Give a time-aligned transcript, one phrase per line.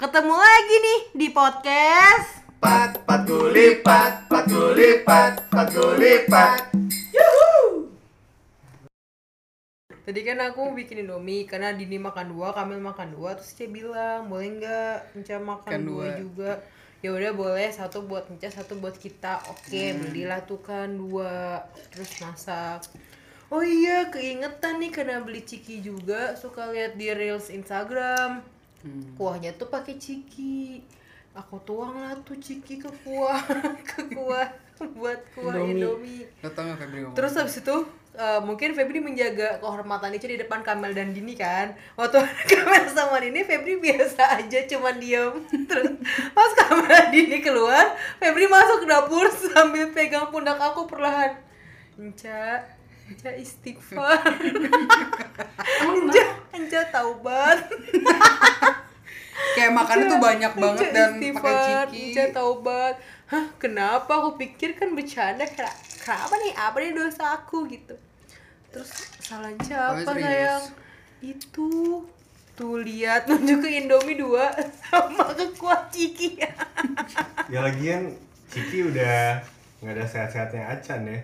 [0.00, 2.40] Ketemu lagi nih di podcast.
[2.56, 6.72] Pat, pat gulipat, pat gulipat, pat gulipat.
[10.00, 14.32] Tadi kan aku bikin indomie karena Dini makan dua, Kamil makan dua Terus dia bilang
[14.32, 16.06] boleh nggak Enca makan Makan dua.
[16.08, 16.16] dua.
[16.16, 16.52] juga?
[17.04, 19.52] Ya udah boleh satu buat Enca satu buat kita.
[19.52, 21.68] Oke belilah tuh kan dua.
[21.92, 22.88] Terus masak.
[23.52, 28.59] Oh iya keingetan nih karena beli ciki juga suka lihat di reels Instagram
[29.14, 30.80] kuahnya tuh pakai ciki
[31.36, 33.40] aku tuang lah tuh ciki ke kuah
[33.90, 34.48] ke kuah
[34.88, 36.24] buat kuah indomie
[37.04, 37.12] ngomong?
[37.12, 37.76] Terus habis itu
[38.16, 41.76] eh, mungkin Febri menjaga kehormatan itu di depan Kamel dan Dini kan.
[42.00, 45.34] Waktu Kamel sama Dini Febri biasa aja cuman diem.
[45.68, 46.00] Terus
[46.32, 51.36] pas Kamel dan Dini keluar, Febri masuk ke dapur sambil pegang pundak aku perlahan.
[52.00, 52.64] Enca,
[53.10, 54.22] Enca istighfar.
[55.82, 56.24] Enca,
[56.54, 57.58] Enca taubat.
[59.50, 61.54] Kayak makannya tuh banyak banget Enca dan istighfar, pakai
[61.90, 62.04] ciki.
[62.06, 62.94] Enca taubat.
[63.26, 64.10] Hah, kenapa?
[64.16, 65.42] Aku pikir kan bercanda.
[65.44, 66.52] Kena- Kenapa nih?
[66.54, 67.94] Apa nih dosa aku gitu?
[68.70, 70.62] Terus salah Enca Oh, apa sayang?
[71.20, 71.68] Itu
[72.54, 76.36] tuh lihat nunjuk ke Indomie dua sama ke kuah ciki
[77.48, 78.12] Ya lagian
[78.46, 79.40] Ciki udah
[79.80, 81.18] nggak ada sehat-sehatnya Acan ya.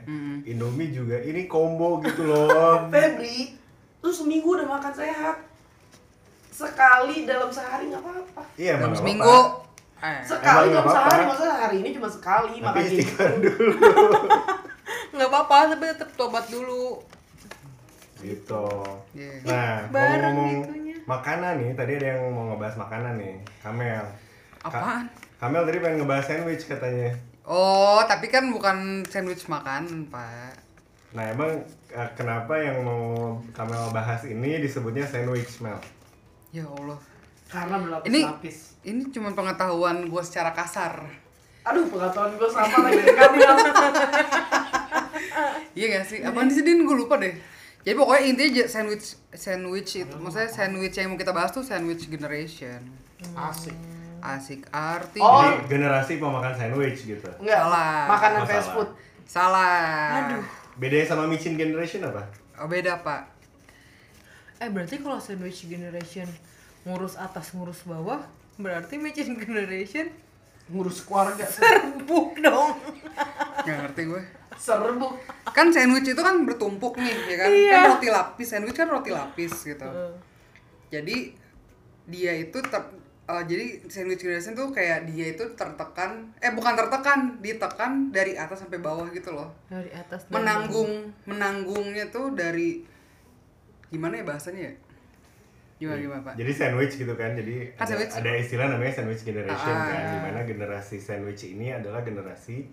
[0.44, 2.48] Indomie juga ini combo gitu loh.
[2.92, 3.52] Febri,
[4.00, 5.36] lu seminggu udah makan sehat.
[6.48, 8.42] Sekali dalam sehari nggak apa-apa.
[8.54, 9.24] Iya, Dalam seminggu.
[9.24, 9.64] apa-apa.
[9.98, 10.96] Eh, Sekali dalam apa-apa.
[11.04, 13.24] sehari, maksudnya hari ini cuma sekali Tapi makan gitu.
[13.44, 13.72] dulu.
[15.08, 17.00] nggak apa-apa tapi tetap tobat dulu
[18.18, 18.64] gitu.
[19.12, 19.32] Iya.
[19.44, 20.96] Nah, gitunya.
[21.04, 23.36] makanan nih, tadi ada yang mau ngebahas makanan nih.
[23.60, 24.04] Kamel.
[24.58, 25.04] Ka- Apaan?
[25.36, 27.12] Kamel tadi pengen ngebahas sandwich katanya.
[27.46, 30.58] Oh, tapi kan bukan sandwich makan, Pak.
[31.14, 35.78] Nah, emang eh, kenapa yang mau Kamel bahas ini disebutnya sandwich, Mel?
[36.50, 36.98] Ya Allah.
[37.46, 38.58] Karena Ini berlapis-lapis.
[38.82, 41.06] ini cuma pengetahuan gue secara kasar.
[41.62, 43.46] Aduh, pengetahuan gue sama lagi dengan Kamil.
[45.76, 46.18] Iya gak sih?
[46.24, 46.88] Apaan sih Din?
[46.88, 47.36] Gue lupa deh.
[47.84, 52.80] Jadi pokoknya intinya sandwich sandwich itu maksudnya sandwich yang mau kita bahas tuh sandwich generation.
[53.36, 53.76] Asik.
[54.28, 55.38] Asik arti Oh.
[55.38, 57.30] Jadi generasi pemakan sandwich gitu.
[57.38, 57.94] Enggak, Salah.
[58.08, 58.74] makanan Oh, fast salah.
[58.74, 58.88] food.
[59.24, 59.78] salah.
[60.20, 60.42] Aduh.
[60.76, 62.26] Bedanya sama Micin generation apa?
[62.56, 63.38] Oh, beda, Pak.
[64.56, 66.24] eh berarti kalau sandwich generation
[66.82, 68.24] ngurus atas ngurus bawah
[68.56, 70.08] berarti Micin generation
[70.66, 71.44] Ngurus keluarga.
[71.44, 72.72] serbuk dong
[73.58, 74.22] Gak ngerti gue.
[74.56, 75.12] Serbuk.
[75.46, 77.48] Kan sandwich itu kan bertumpuk nih, ya kan?
[77.48, 77.72] Iya.
[77.72, 79.84] Kan roti lapis, sandwich kan roti lapis gitu.
[80.88, 81.36] Jadi
[82.06, 82.82] dia itu ter
[83.26, 88.60] eh, jadi sandwich generation tuh kayak dia itu tertekan, eh bukan tertekan, ditekan dari atas
[88.60, 89.50] sampai bawah gitu loh.
[89.66, 90.90] dari atas dan Menanggung,
[91.24, 92.86] menanggungnya tuh dari
[93.86, 94.74] gimana ya bahasanya ya?
[95.76, 96.34] Gimana gimana pak?
[96.34, 97.34] Jadi sandwich gitu kan.
[97.34, 98.14] Jadi Kan ada, sandwich.
[98.14, 99.84] ada istilah namanya sandwich generation Ah.
[99.84, 100.02] kan.
[100.08, 102.64] Di mana generasi sandwich ini adalah generasi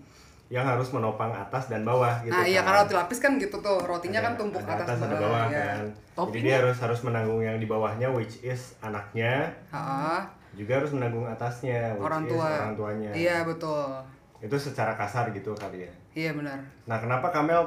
[0.47, 2.69] yang harus menopang atas dan bawah gitu Nah iya kan.
[2.69, 5.65] karena roti lapis kan gitu tuh, rotinya Ada- kan tumpuk ada atas, ada bawah ya.
[5.73, 5.85] kan.
[6.29, 11.25] Jadi dia harus harus menanggung yang di bawahnya which is anaknya, Ah, juga harus menanggung
[11.25, 12.45] atasnya orang is tua.
[12.47, 13.11] orang tuanya.
[13.11, 13.89] Iya betul.
[14.39, 15.91] Itu secara kasar gitu kali ya.
[16.13, 16.61] Iya benar.
[16.83, 17.63] Nah, kenapa Kamel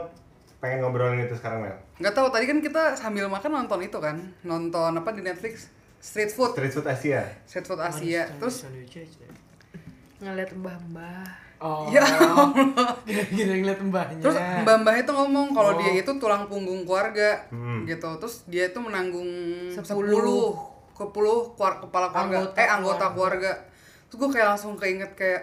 [0.57, 1.77] pengen ngobrolin itu sekarang, Mel?
[1.97, 5.69] Nggak tahu tadi kan kita sambil makan nonton itu kan, nonton apa di Netflix?
[5.99, 7.23] Street food, Street food Asia.
[7.45, 8.29] street food Asia.
[8.37, 8.69] Terus
[10.19, 11.89] ngeliat mbah-mbah Oh.
[11.89, 12.05] Ya
[13.33, 14.21] Gini ngeliat mbahnya.
[14.21, 15.79] Terus Mbak Mbah itu ngomong kalau Oh.
[15.81, 17.89] dia itu tulang punggung keluarga Hmm.
[17.89, 18.05] gitu.
[18.21, 19.25] Terus dia itu menanggung
[19.73, 20.53] Sepuluh.
[20.97, 21.13] 10 ke 10
[21.53, 23.13] keluar- kepala keluarga Anggota eh anggota keluarga.
[23.13, 23.53] keluarga.
[24.07, 25.43] Terus gue kayak langsung keinget kayak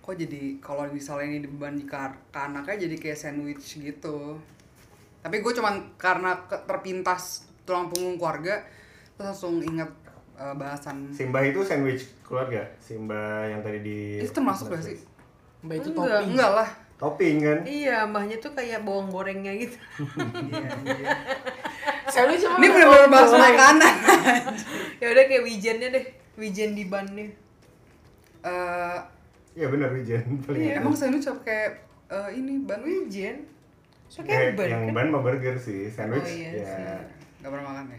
[0.00, 1.96] kok jadi kalau misalnya ini dibeban di ke,
[2.28, 4.38] ke anaknya jadi kayak sandwich gitu.
[5.20, 7.22] Tapi gue cuman karena ke- terpintas
[7.62, 8.62] tulang punggung keluarga
[9.12, 9.90] terus langsung inget
[10.34, 12.64] eh, bahasan Simba itu sandwich keluarga.
[12.78, 14.96] Simba yang tadi di itu termasuk gak sih?
[15.60, 16.08] Mbak itu Enggak.
[16.16, 16.28] topping.
[16.30, 16.68] Enggak lah.
[17.00, 17.58] Topping kan?
[17.64, 19.76] iya mbahnya tuh kayak bawang gorengnya gitu
[22.06, 23.14] Sandwich emang Ini ada bener-bener topping.
[23.14, 23.94] bahas makanan.
[25.00, 26.04] ya udah kayak wijennya deh
[26.36, 27.28] wijen di bannya
[28.40, 28.98] Eh,
[29.52, 30.74] Iya benar Wijen paling Iya.
[30.78, 31.70] Emang sandwich apa kayak
[32.08, 32.80] eh, ini ban?
[32.80, 33.46] wijen
[34.10, 36.64] Eh, pakai ban yang kan ban mah burger sih, sandwich Oh, iya ya.
[36.66, 36.84] sih.
[37.38, 37.98] Gak pernah makan ya?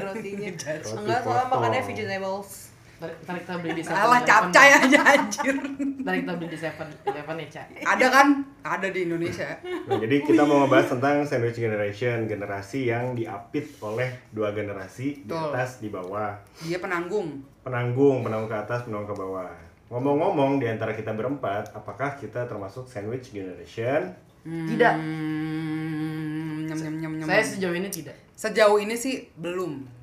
[0.00, 2.69] rotinya Roti enggak soalnya makannya vegetables
[3.00, 5.56] Ntar kita beli di Alah capcay aja anjir.
[6.04, 7.66] Ntar kita beli di Seven Eleven ya, Cak.
[7.80, 8.28] Ada kan?
[8.60, 9.56] Ada di Indonesia.
[9.88, 15.32] Nah, jadi kita mau ngebahas tentang sandwich generation, generasi yang diapit oleh dua generasi di
[15.32, 16.36] atas di bawah.
[16.60, 17.40] Dia penanggung.
[17.64, 19.48] Penanggung, penanggung ke atas, penanggung ke bawah.
[19.88, 24.12] Ngomong-ngomong di antara kita berempat, apakah kita termasuk sandwich generation?
[24.44, 24.94] Tidak.
[25.00, 27.26] Hmm, nyam nyam nyam nyam.
[27.32, 28.16] Saya sejauh ini tidak.
[28.36, 29.99] Sejauh ini sih belum.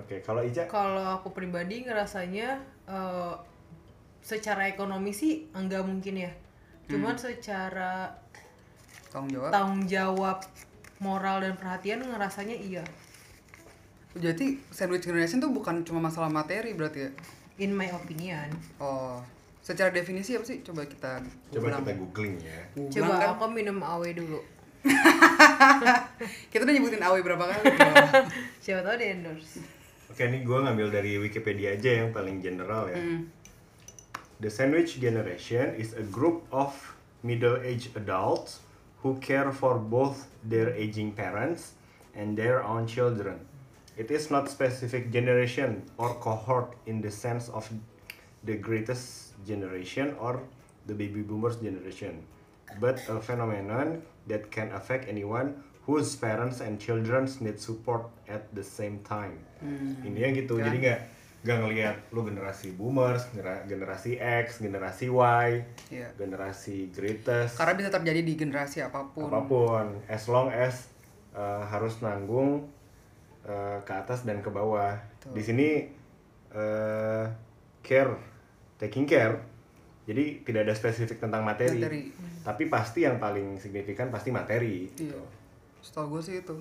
[0.00, 0.64] Oke, kalau Ica?
[0.64, 2.56] Kalau aku pribadi ngerasanya
[2.86, 3.34] eh,
[4.20, 6.32] secara ekonomi sih enggak mungkin ya.
[6.86, 8.10] Cuman secara
[9.08, 9.50] Tanggung jawab.
[9.50, 10.38] tanggung jawab
[10.98, 12.84] moral dan perhatian ngerasanya iya.
[14.12, 17.10] Jadi sandwich generation tuh bukan cuma masalah materi berarti ya?
[17.58, 18.50] In my opinion.
[18.76, 19.22] Oh,
[19.60, 20.62] secara definisi apa sih?
[20.62, 21.80] Coba kita Coba googlang.
[21.80, 22.58] kita googling ya.
[22.72, 23.28] Googlang Coba kan?
[23.36, 24.40] aku minum awe dulu.
[26.50, 27.64] Kita udah nyebutin AW berapa kali?
[28.58, 29.60] Siapa tahu di endorse.
[30.20, 33.00] Oke, ini gue ngambil dari Wikipedia aja yang paling general ya.
[33.00, 33.32] Hmm.
[34.44, 36.76] The sandwich generation is a group of
[37.24, 38.60] middle-aged adults
[39.00, 41.72] who care for both their aging parents
[42.12, 43.40] and their own children.
[43.96, 47.64] It is not specific generation or cohort in the sense of
[48.44, 50.44] the greatest generation or
[50.84, 52.28] the baby boomers generation,
[52.76, 58.62] but a phenomenon that can affect anyone whose parents and children need support at the
[58.62, 59.42] same time.
[60.00, 60.70] Intinya gitu, Kan?
[60.70, 61.00] jadi nggak
[61.40, 65.48] nggak ngelihat lu generasi boomers, genera- generasi X, generasi Y,
[65.90, 66.12] Iya.
[66.14, 69.26] generasi greatest, Karena bisa terjadi di generasi apa pun.
[69.26, 70.86] apa pun, as long as
[71.32, 72.68] uh, harus nanggung
[73.42, 74.94] uh, ke atas dan ke bawah.
[75.18, 75.32] Betul.
[75.32, 75.68] Di sini
[76.52, 77.24] uh,
[77.80, 78.14] care,
[78.76, 79.40] taking care.
[80.04, 82.02] Jadi tidak ada spesifik tentang materi, Materi.
[82.42, 84.92] tapi pasti yang paling signifikan pasti materi.
[84.92, 85.39] Iya.
[85.80, 86.56] Setahu gue sih itu.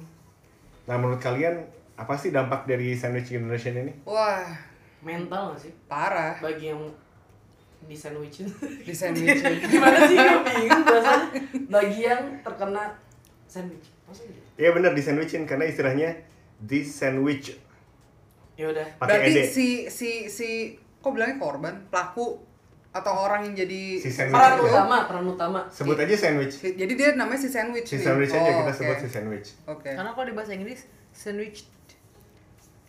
[0.85, 1.63] Nah menurut kalian
[1.95, 3.93] apa sih dampak dari sandwich generation ini?
[4.03, 4.47] Wah,
[4.99, 5.71] Mental gak sih?
[5.85, 6.81] parah Bagi yang
[7.81, 8.47] di sandwichin.
[8.83, 9.39] di sandwich.
[9.71, 10.15] Gimana sih?
[10.15, 11.27] Gue bingung bahasanya.
[11.67, 12.83] Bagi yang terkena
[13.45, 13.87] sandwich.
[14.03, 14.47] Maksudnya gitu?
[14.57, 16.09] Iya benar di sandwichin karena istilahnya
[16.59, 17.55] di sandwich
[18.59, 18.83] Ya udah.
[18.99, 19.47] Berarti ed.
[19.47, 22.43] si si si kok bilangnya korban, pelaku
[22.89, 24.61] atau orang yang jadi Si Peran aja.
[24.61, 25.61] utama, peran utama.
[25.69, 26.57] Sebut aja sandwich.
[26.57, 28.03] Si- jadi dia namanya si sandwich Si nih.
[28.03, 28.77] sandwich aja Oh, kita oke.
[28.77, 29.47] sebut si sandwich.
[29.65, 29.89] Oke.
[29.91, 30.81] Karena kalau di bahasa Inggris
[31.11, 31.69] sandwich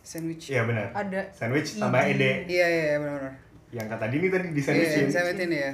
[0.01, 0.49] Sandwich.
[0.49, 0.91] Iya benar.
[0.91, 2.19] ada Sandwich tambah ed.
[2.19, 3.33] Iya iya iya, benar-benar.
[3.71, 5.05] Yang kata Dini tadi di Iya, sandwichin.
[5.07, 5.71] sandwich ini ya.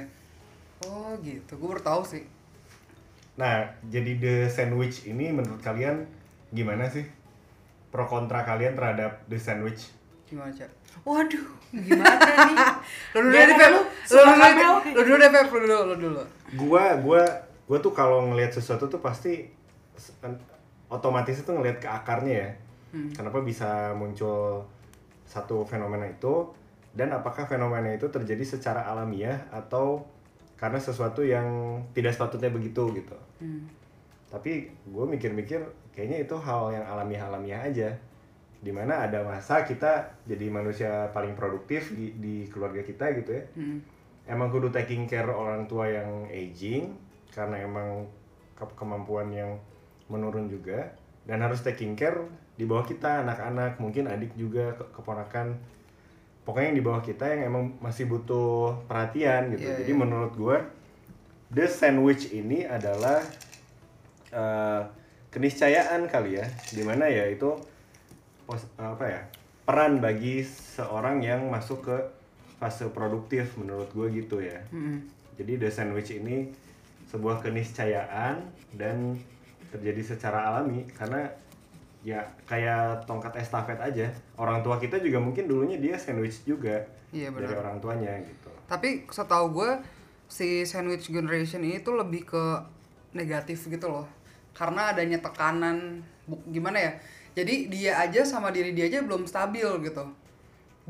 [0.78, 2.22] Oh gitu, gue baru tahu sih.
[3.34, 6.06] Nah, jadi the sandwich ini menurut kalian
[6.50, 7.02] gimana sih?
[7.88, 9.90] Pro kontra kalian terhadap the sandwich?
[10.28, 10.70] Gimana cak?
[11.08, 12.56] Waduh, gimana nih?
[13.16, 13.80] Lo dulu deh lu,
[14.12, 14.66] Lo dulu deh.
[14.92, 15.46] Lo dulu deh Pep.
[15.48, 16.22] Lo dulu, lo dulu.
[16.54, 17.22] Gua gua
[17.64, 19.48] gua tuh kalau ngelihat sesuatu tuh pasti
[20.20, 20.36] kan
[20.92, 22.50] otomatis itu ngelihat ke akarnya ya.
[22.92, 23.10] Hmm.
[23.12, 24.64] Kenapa bisa muncul
[25.28, 26.48] satu fenomena itu
[26.96, 30.00] dan apakah fenomena itu terjadi secara alamiah atau
[30.58, 33.16] karena sesuatu yang tidak sepatutnya begitu gitu.
[33.38, 33.70] Hmm.
[34.28, 35.62] tapi gue mikir-mikir
[35.94, 37.88] kayaknya itu hal yang alamiah-alamiah aja
[38.58, 43.44] di mana ada masa kita jadi manusia paling produktif di, di keluarga kita gitu ya.
[43.54, 43.78] Hmm.
[44.28, 46.92] emang kudu taking care orang tua yang aging
[47.32, 48.04] karena emang
[48.52, 49.56] ke- kemampuan yang
[50.12, 50.84] menurun juga.
[51.24, 52.28] Dan harus taking care
[52.58, 55.56] di bawah kita anak-anak mungkin adik juga ke- keponakan.
[56.44, 59.64] Pokoknya yang di bawah kita yang emang masih butuh perhatian gitu.
[59.64, 60.00] Iya, jadi iya.
[60.00, 60.56] menurut gue
[61.48, 63.24] the sandwich ini adalah
[64.28, 64.82] eh,
[65.32, 66.44] keniscayaan kali ya.
[66.68, 67.56] Di mana ya itu
[68.48, 69.20] pos- apa ya
[69.62, 71.96] peran bagi seorang yang masuk ke
[72.56, 75.04] fase produktif menurut gue gitu ya Hmm.
[75.36, 76.48] jadi the sandwich ini
[77.06, 78.40] sebuah keniscayaan
[78.72, 79.20] dan
[79.68, 81.28] terjadi secara alami karena
[82.00, 87.28] ya kayak tongkat estafet aja orang tua kita juga mungkin dulunya dia sandwich juga Iya
[87.30, 89.70] dari orang tuanya gitu Tapi setahu gue
[90.28, 92.44] si sandwich generation ini tuh lebih ke
[93.12, 94.04] negatif gitu loh.
[94.52, 96.04] Karena adanya tekanan
[96.46, 96.92] gimana ya?
[97.38, 100.04] Jadi dia aja sama diri dia aja belum stabil gitu.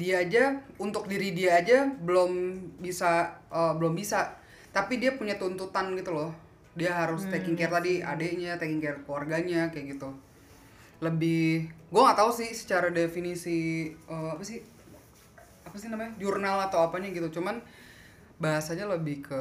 [0.00, 4.32] Dia aja untuk diri dia aja belum bisa eh, belum bisa.
[4.72, 6.32] Tapi dia punya tuntutan gitu loh.
[6.72, 10.08] Dia harus taking care tadi adiknya, taking care keluarganya kayak gitu.
[11.04, 14.64] Lebih gue nggak tahu sih secara definisi eh, apa sih
[15.68, 17.60] apa sih namanya jurnal atau apanya gitu cuman
[18.40, 19.40] bahasanya lebih ke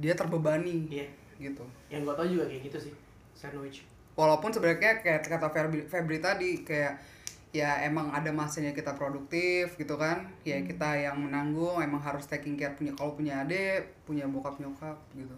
[0.00, 1.06] dia terbebani Iya.
[1.36, 2.94] gitu Yang gue tau juga kayak gitu sih.
[3.36, 3.84] Sandwich.
[4.16, 6.96] Walaupun sebenarnya kayak kata Febri, Febri tadi kayak
[7.54, 12.52] ya emang ada masanya kita produktif gitu kan ya kita yang menanggung emang harus taking
[12.52, 15.32] care punya kalau punya adik punya bokap nyokap gitu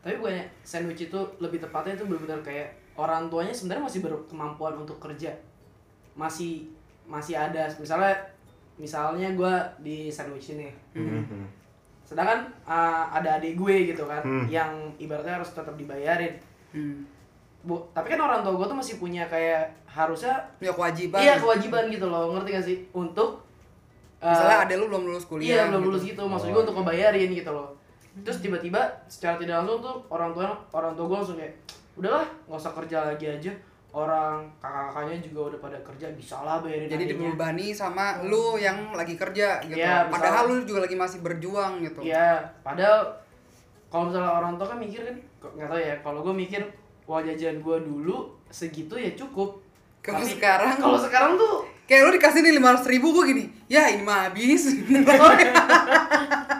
[0.00, 4.96] Tapi bukannya sandwich itu lebih tepatnya itu benar-benar kayak orang tuanya sebenarnya masih berkemampuan untuk
[5.02, 5.28] kerja.
[6.14, 6.70] Masih
[7.04, 8.14] masih ada misalnya
[8.78, 10.70] misalnya gue di sandwich ini.
[10.94, 11.44] Mhm.
[12.06, 14.46] Sedangkan uh, ada adik gue gitu kan Hmm.
[14.48, 16.38] yang ibaratnya harus tetap dibayarin.
[16.72, 17.17] hmm.
[17.58, 20.30] Bu, tapi kan orang tua gue tuh masih punya kayak harusnya
[20.62, 23.42] punya kewajiban iya kewajiban gitu loh ngerti gak sih untuk
[24.22, 25.88] uh, misalnya adek lu belum lulus iya kuliah belum gitu.
[25.90, 26.82] lulus gitu maksud Oh, gue untuk iya.
[26.86, 27.68] ngebayarin gitu loh
[28.22, 31.54] terus tiba-tiba secara tidak langsung tuh orang tua orang tua gue langsung kayak
[31.98, 33.52] udahlah nggak usah kerja lagi aja
[33.88, 39.16] orang kakak-kakaknya juga udah pada kerja bisa lah bayarin Jadi dibebani sama lu yang lagi
[39.16, 39.80] kerja gitu.
[39.80, 42.04] Iya, Padahal lu juga lagi masih berjuang gitu.
[42.04, 43.08] Iya, padahal
[43.88, 45.16] kalau misalnya orang tua kan mikir kan,
[45.56, 45.94] nggak tahu ya.
[46.04, 46.62] Kalau gue mikir
[47.08, 49.64] uang jajan gue dulu segitu ya cukup.
[49.98, 54.04] Kalau sekarang- kalau sekarang tuh Kayak lu dikasih nih 500 ribu gue gini, ya ini
[54.04, 54.76] mah habis.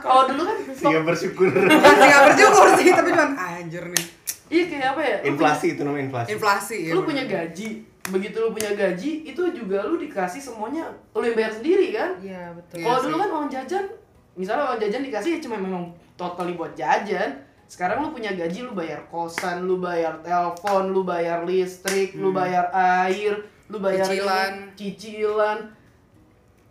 [0.01, 1.53] kalau dulu kan Sehingga bersyukur.
[1.85, 4.05] Masih gak bersyukur sih, tapi cuman anjir nih.
[4.49, 5.17] iya kayak apa ya?
[5.29, 6.29] inflasi itu namanya inflasi.
[6.33, 6.93] Inflasi ya.
[6.97, 7.09] lu bener.
[7.13, 7.69] punya gaji
[8.09, 12.57] begitu lu punya gaji itu juga lu dikasih semuanya lu yang bayar sendiri kan Iya
[12.57, 12.75] betul.
[12.75, 13.05] Iya kalau sih.
[13.05, 13.85] dulu kan uang jajan
[14.33, 15.85] misalnya uang jajan dikasih ya cuma memang
[16.17, 17.37] totally buat jajan
[17.69, 22.73] sekarang lu punya gaji lu bayar kosan lu bayar telepon lu bayar listrik lu bayar
[23.05, 23.37] air
[23.69, 24.53] lu bayar ini, Cicilan.
[24.73, 25.59] cicilan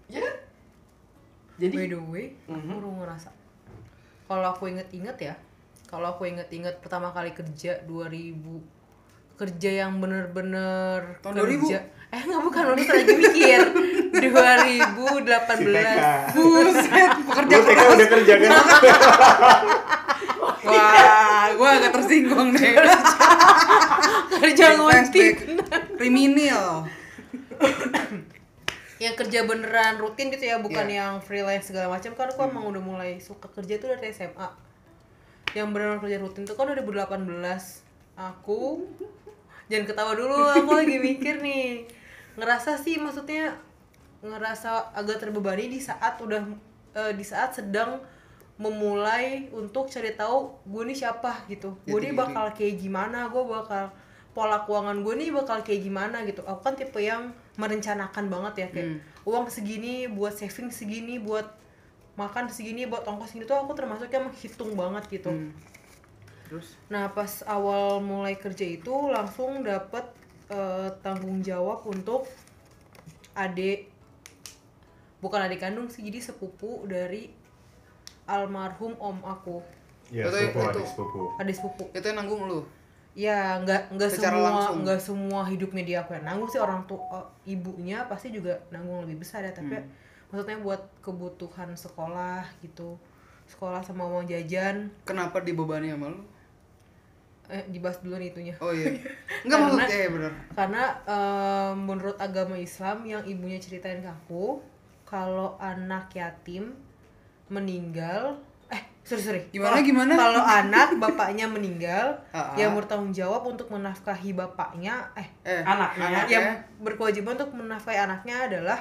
[0.10, 0.36] ya kan
[1.58, 2.54] jadi By the way, Mhm.
[2.54, 3.30] aku baru ngerasa.
[4.26, 5.34] Kalau aku inget-inget ya,
[5.86, 8.62] kalau aku inget-inget pertama kali kerja 2000
[9.34, 11.82] kerja yang bener-bener Tahun kerja.
[12.08, 13.62] Eh nggak bukan, lu lagi mikir
[14.14, 15.66] 2018 Si.
[16.34, 18.52] Buset, pekerja udah kerja kan?
[20.70, 22.76] Wah, gue agak tersinggung deh.
[24.38, 25.38] kerja ngontin Flashback.
[25.98, 26.86] Kriminal.
[28.98, 30.98] yang kerja beneran rutin gitu ya bukan Iya.
[31.06, 34.50] yang freelance segala macam kan aku emang udah mulai suka kerja tuh dari SMA
[35.54, 37.30] yang beneran kerja rutin tuh kan 2018
[38.18, 38.90] aku
[39.70, 41.86] jangan ketawa dulu aku lagi mikir nih
[42.42, 43.54] ngerasa sih maksudnya
[44.26, 46.42] ngerasa agak terbebani di saat udah
[46.98, 48.02] eh, di saat sedang
[48.58, 52.18] memulai untuk cari tahu gue nih siapa gitu gue nih diri.
[52.18, 53.94] bakal kayak gimana gue bakal
[54.34, 58.68] pola keuangan gue nih bakal kayak gimana gitu aku kan tipe yang merencanakan banget ya
[58.70, 59.00] kayak Hmm.
[59.26, 61.46] uang segini buat saving segini buat
[62.16, 65.54] makan segini buat ongkos segini tuh aku termasuk yang menghitung banget gitu Hmm.
[66.48, 66.80] Terus?
[66.88, 70.06] Nah pas awal mulai kerja itu langsung dapet
[70.48, 72.24] eh, tanggung jawab untuk
[73.34, 73.92] adik
[75.18, 77.30] bukan adik kandung sih jadi sepupu dari
[78.28, 79.60] almarhum om aku
[80.08, 81.22] Ya, Itu- sepupu, itu- adik sepupu.
[81.38, 82.60] adik sepupu Itu yang nanggung lu.
[83.14, 84.78] ya nggak nggak Secara semua langsung.
[84.80, 89.02] nggak semua hidupnya dia aku yang nanggung sih orang tua eh, ibunya pasti juga nanggung
[89.02, 89.90] lebih besar ya tapi Hmm.
[90.30, 92.96] maksudnya buat kebutuhan sekolah gitu
[93.48, 96.22] sekolah sama uang jajan Kenapa dibebani sama lu?
[97.48, 98.92] eh dibahas dulu nih itunya Oh iya.
[99.44, 100.32] Enggak maksud Karena- eh bener.
[100.54, 104.60] karena em, menurut agama Islam yang ibunya ceritain ke aku
[105.04, 106.76] kalau anak yatim
[107.48, 108.36] meninggal
[108.68, 110.14] eh sorry sorry Gimana, Kalau- gimana?
[110.14, 112.12] kalau anak bapaknya meninggal
[112.54, 116.06] yang bertanggung jawab untuk menafkahi bapaknya eh Eh, Anaknya.
[116.06, 116.28] anaknya.
[116.30, 116.46] yang
[116.80, 118.80] berkewajiban untuk menafkahi anaknya adalah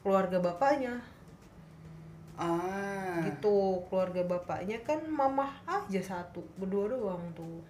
[0.00, 0.94] keluarga bapaknya
[2.34, 3.22] Ah.
[3.22, 7.62] gitu keluarga bapaknya kan mamah aja satu berdua doang tuh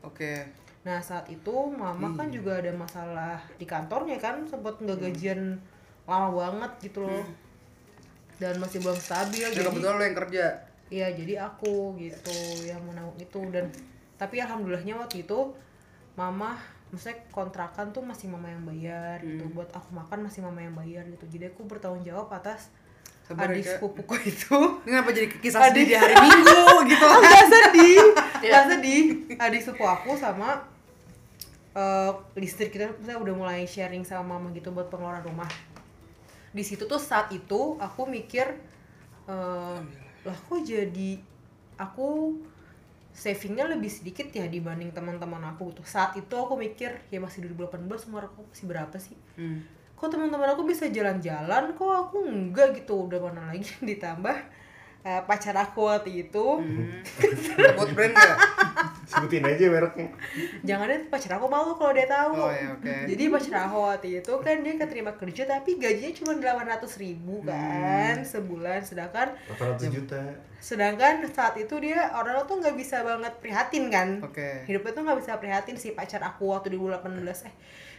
[0.00, 0.42] Oke.
[0.82, 2.34] Nah saat itu mama kan Iya.
[2.34, 5.54] juga ada masalah di kantornya kan sempat nggak gajian
[6.04, 7.22] lama banget gitu loh
[8.36, 10.44] dan masih belum stabil Ya jadi kebetulan lu yang kerja.
[10.88, 13.72] iya jadi aku gitu yang menanggung itu dan
[14.14, 15.56] tapi alhamdulillahnya waktu itu
[16.12, 19.54] mama maksudnya kontrakan tuh masih mama yang bayar gitu Hmm.
[19.54, 22.68] buat aku makan masih mama yang bayar gitu jadi aku bertanggung jawab atas
[23.22, 25.72] Sabar ya, adik sepupuku itu Ini kenapa jadi kisah Adik.
[25.72, 27.06] sedih di hari Minggu gitu?
[27.22, 28.02] nggak sedih
[28.36, 28.50] Iya.
[28.50, 29.02] nggak sedih
[29.38, 30.48] adik sepupu aku sama
[31.72, 35.48] eh, listrik kita misalnya udah mulai sharing sama mama gitu buat pengeluaran rumah
[36.52, 38.46] di situ tuh saat itu aku mikir
[39.28, 39.78] eh,
[40.22, 41.18] lah kok jadi
[41.80, 42.38] aku
[43.12, 45.84] savingnya lebih sedikit ya dibanding teman-teman aku gitu.
[45.84, 49.16] Saat itu aku mikir ya masih 2018 umur aku masih berapa sih?
[49.36, 49.64] Hmm.
[50.02, 51.78] kok teman-teman aku bisa jalan-jalan?
[51.78, 53.06] Kok aku enggak gitu?
[53.06, 54.36] Udah mana lagi ditambah
[55.02, 57.02] eh, pacar aku waktu itu Hmm.
[57.46, 58.38] Sebut brand nggak?
[59.04, 60.08] Sebutin aja mereknya.
[60.62, 62.94] jangan deh pacar aku malu kalau dia tahu Oh ya oke.
[63.04, 68.14] jadi pacar aku waktu itu kan dia keterima kerja tapi gajinya cuma 800 ribu kan
[68.14, 68.24] Hmm.
[68.24, 70.22] sebulan sedangkan 800 juta.
[70.58, 74.64] sedangkan saat itu dia orang tuh nggak bisa banget prihatin kan Oke.
[74.64, 77.54] hidupnya tuh nggak bisa prihatin si pacar aku waktu 2018 eh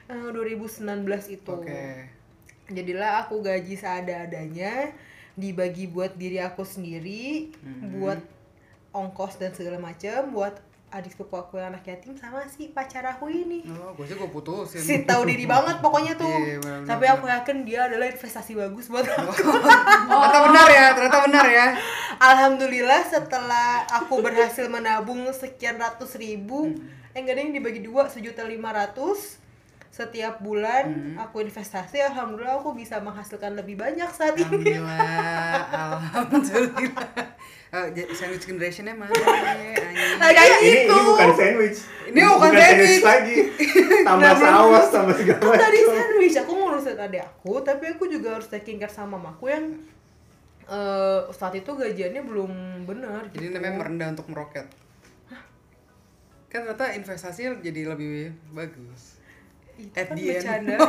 [0.10, 2.10] eh, 2019 itu Oke.
[2.66, 4.90] jadilah aku gaji seada-adanya
[5.34, 7.90] dibagi buat diri aku sendiri Mhm.
[7.96, 8.20] buat
[8.92, 10.54] ongkos dan segala macam buat
[10.90, 14.30] adik sepupu aku yang anak yatim sama si pacar aku ini Oh, gue sih gue
[14.30, 14.78] putusin.
[14.78, 16.86] si tahu diri banget pokoknya tuh Iya, benar-benar.
[16.88, 19.26] tapi aku yakin dia adalah investasi bagus buat aku
[20.06, 21.68] Ternyata benar ya, ternyata benar ya.
[22.16, 26.78] alhamdulillah setelah aku berhasil menabung sekian ratus ribu
[27.10, 29.42] eh enggak ada yang dibagi dua sejuta lima ratus
[29.94, 30.90] setiap bulan
[31.22, 35.62] aku investasi alhamdulillah aku bisa menghasilkan lebih banyak saat ini Alhamdulillah,
[36.18, 37.30] alhamdulillah.
[37.94, 39.14] J- sandwich generationnya mana?
[39.14, 40.18] anjing?
[40.18, 40.94] Lagi ini itu.
[40.94, 43.02] ini bukan sandwich Ini bukan sandwich.
[43.02, 43.38] lagi
[44.10, 48.30] tambah saus tambah segala Kan tadi macam sandwich, aku ngurusin adik aku, tapi aku juga
[48.34, 49.66] harus taking care sama mamaku yang
[50.64, 52.52] eh saat itu gajiannya belum
[52.90, 53.30] benar.
[53.30, 53.54] Jadi gitu.
[53.54, 54.66] namanya merendah untuk meroket.
[56.50, 59.13] Kan ternyata investasinya jadi lebih bagus.
[59.74, 60.36] Itu At kan the end.
[60.38, 60.80] bercandanya.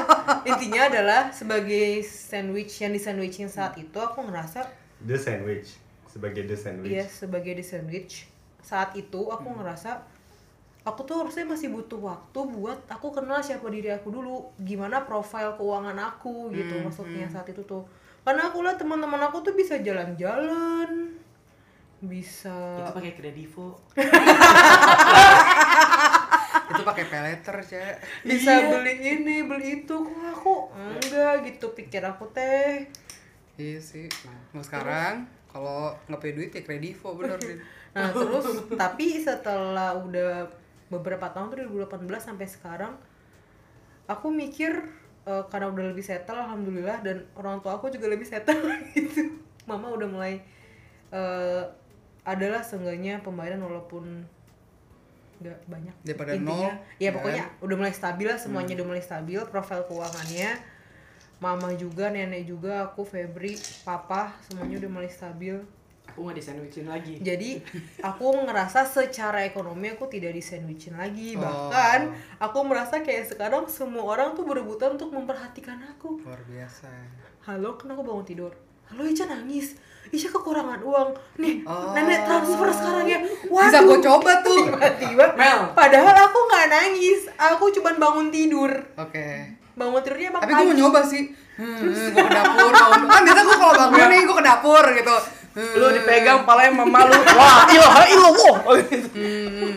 [0.50, 4.64] Intinya adalah sebagai sandwich yang di sandwichin saat itu aku ngerasa
[5.02, 5.74] the sandwich.
[6.06, 6.94] Sebagai the sandwich.
[6.94, 8.30] Iya sebagai di sandwich.
[8.62, 9.98] Saat itu aku ngerasa
[10.86, 14.54] aku tuh harusnya masih butuh waktu buat aku kenal siapa diri aku dulu.
[14.62, 17.82] Gimana profil keuangan aku gitu maksudnya saat itu tuh.
[18.22, 21.18] Karena aku lihat teman-teman aku tuh bisa jalan-jalan
[22.00, 23.76] bisa Itu pakai kredivo.
[26.70, 27.94] Itu pakai pay letter, Cek.
[28.22, 28.66] bisa Iya.
[28.70, 32.86] beli ini beli itu kok aku enggak gitu pikir aku teh
[33.54, 34.06] Iya sih.
[34.50, 37.58] Mau sekarang kalau nggak punya duit ya kredivo bener Din.
[37.90, 40.46] Nah terus tapi setelah udah
[40.86, 42.94] beberapa tahun tuh dari 2018 sampai sekarang
[44.06, 44.70] aku mikir
[45.24, 48.62] eh, karena udah lebih settle alhamdulillah dan orang tua aku juga lebih settle
[48.94, 49.34] gitu.
[49.64, 50.38] Mama udah mulai
[51.10, 51.62] eh,
[52.22, 54.22] adalah seenggaknya pembayaran walaupun
[55.40, 57.14] nggak banyak Daripada intinya nol, ya kan?
[57.16, 60.50] pokoknya udah mulai stabil lah semuanya udah mulai stabil profil keuangannya
[61.38, 65.56] mama juga nenek juga aku Febri papa semuanya udah mulai stabil
[66.06, 67.14] Aku nggak disandwichin lagi.
[67.18, 67.62] jadi
[68.02, 71.40] aku ngerasa secara ekonomi aku tidak disandwichin lagi Oh.
[71.40, 76.90] bahkan aku merasa kayak sekarang semua orang tuh berebutan untuk memperhatikan aku Luar biasa.
[77.42, 78.52] halo kan aku bangun tidur
[78.90, 79.78] halo Ica nangis
[80.10, 81.94] Ica kekurangan uang nih Oh.
[81.94, 84.66] nenek transfer sekarang ya Bisa gue coba tuh.
[84.66, 85.60] tiba-tiba Mel.
[85.72, 89.54] padahal aku nggak nangis aku cuman bangun tidur Oke.
[89.72, 91.24] bangun tidurnya emang Tapi gue mau nyoba sih.
[91.56, 92.68] Hmm, gue ke dapur.
[92.70, 95.16] bangun- Kan biasa gue kalau bangun nih gue ke dapur gitu.
[95.50, 97.16] Hmm, Lu dipegang palanya sama lu.
[97.32, 98.32] Wah, ilah ilah.
[98.68, 99.72] Hmm.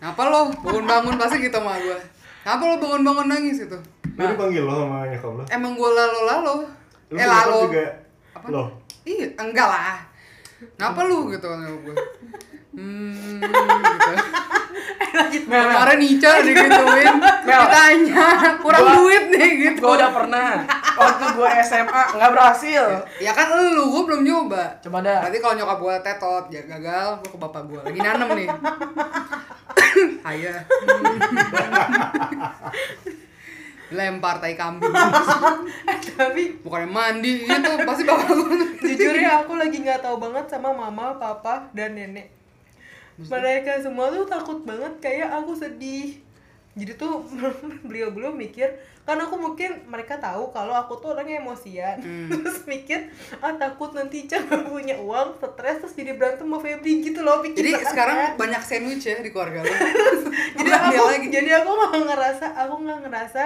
[0.00, 1.98] Ngapa lo bangun-bangun pasti gitu sama gue.
[2.42, 3.78] Ngapa lo bangun-bangun nangis itu?
[4.10, 6.54] lu dipanggil lo sama nyokap lo Emang gue lalo-lalo.
[7.10, 7.66] Eh lalo.
[7.66, 7.84] juga
[8.40, 8.46] Apa?
[8.48, 8.64] lo
[9.04, 10.00] Iya, enggak lah.
[10.76, 11.96] Ngapa lu gitu kan gue.
[12.70, 14.12] Hmm, gitu.
[15.50, 19.82] Kemarin Ica digituin, ditanya, kurang Gua- duit nih gitu.
[19.82, 20.62] Gua udah pernah.
[20.94, 22.84] Waktu gua SMA nggak berhasil.
[23.18, 24.78] Ya kan lu, gue belum nyoba.
[24.78, 25.26] Coba dah.
[25.26, 27.80] Berarti kalau nyokap gue tetot, ya gagal, gue ke bapak gue.
[27.82, 28.48] Lagi nanem nih.
[30.30, 30.62] Ayah.
[33.90, 34.90] Lempar tai kambing.
[36.20, 38.58] tapi Bukannya mandi gitu, pasti bapak gue.
[39.00, 42.28] jujur ya aku lagi nggak tahu banget sama mama papa dan nenek
[43.20, 46.16] mereka semua tuh takut banget kayak aku sedih
[46.76, 47.24] jadi tuh
[47.88, 48.70] beliau-beliau mikir
[49.04, 51.98] kan aku mungkin mereka tahu kalau aku tuh orangnya emosian
[52.30, 53.10] terus mikir
[53.42, 57.42] ah takut nanti Ica gak punya uang stres terus jadi berantem sama Febri gitu loh
[57.42, 59.72] Jadi pikiran sekarang banyak sandwich ya di keluarga lu.
[60.62, 61.26] jadi aku lagi.
[61.32, 63.42] jadi aku nggak ngerasa aku nggak ngerasa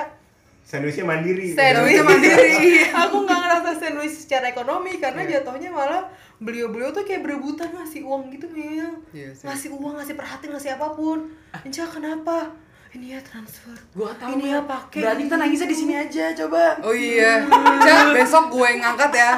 [0.64, 1.60] sandwichnya mandiri sandwich
[1.94, 2.52] Sandwichnya mandiri.
[3.02, 8.28] aku nggak ngerasa sandwich secara ekonomi karena jatuhnya malah beliau-beliau tuh kayak berebutan ngasih uang
[8.30, 9.44] gitu Mel Iya sih.
[9.44, 11.28] ngasih uang ngasih perhatian ngasih apa pun
[11.62, 12.50] Inca kenapa
[12.90, 14.34] ini ya transfer Gua tahu.
[14.34, 16.78] ini ya pakai Berarti kita nangisnya di sini aja, coba.
[16.80, 17.42] Oh iya,
[17.76, 19.32] Cak, besok gue yang ngangkat ya.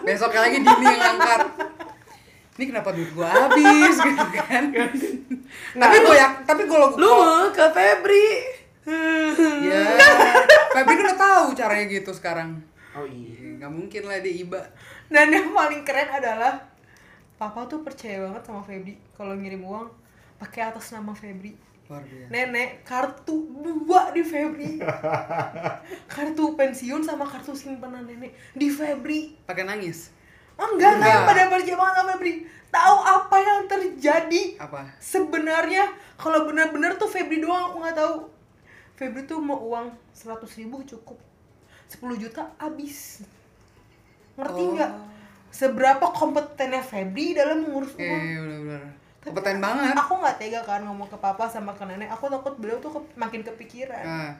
[0.00, 1.40] Besoknya lagi Dini yang ngangkat.
[2.56, 4.62] Ini kenapa duit gue habis gitu kan?
[5.74, 8.28] tapi gue ya, tapi gue Lu mau ke Febri.
[8.82, 9.80] Ya,
[10.72, 12.56] Febri kan udah tahu caranya gitu sekarang.
[12.92, 13.56] Oh iya.
[13.56, 14.60] Gak mungkin lah dia iba.
[15.06, 16.62] dan yang paling keren adalah
[17.34, 19.90] papa tuh percaya banget sama Febri kalau ngirim uang
[20.36, 21.50] pakai atas nama Febri
[21.84, 22.30] Luar biasa.
[22.30, 24.78] nenek kartu dua di Febri
[26.06, 30.14] kartu pensiun sama kartu simpanan nenek di Febri Pakai nangis.
[30.54, 30.92] enggak Enggak.
[30.94, 32.32] enggak pada percaya banget sama Febri
[32.70, 34.80] tahu apa yang terjadi Apa?
[34.96, 38.29] sebenarnya kalau benar-benar tuh Febri doang aku nggak tahu
[39.00, 41.16] Febri tuh mau uang 100 ribu cukup
[41.88, 43.24] 10 juta habis
[44.36, 44.76] ngerti Oh.
[44.76, 44.92] nggak
[45.50, 48.82] seberapa kompetennya Febri dalam mengurus Eh, uang bener-bener.
[49.20, 49.92] Kompeten banget.
[49.94, 53.16] aku nggak tega kan ngomong ke papa sama ke nenek aku takut beliau tuh ke-
[53.16, 54.32] makin kepikiran Nah,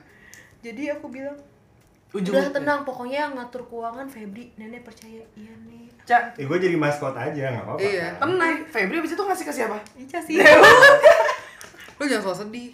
[0.59, 1.37] jadi aku bilang
[2.11, 2.29] Ujung.
[2.31, 6.73] udah tenang pokoknya yang ngatur keuangan Febri nenek percaya iya nih Cak, Eh, gue jadi
[6.75, 8.07] maskot aja nggak apa-apa Iya.
[8.11, 8.25] kan?
[8.27, 8.53] tenang.
[8.67, 9.77] Febri abis itu ngasih ke siapa?
[9.95, 10.37] Ica sih
[11.97, 12.73] lu jangan sosok sedih.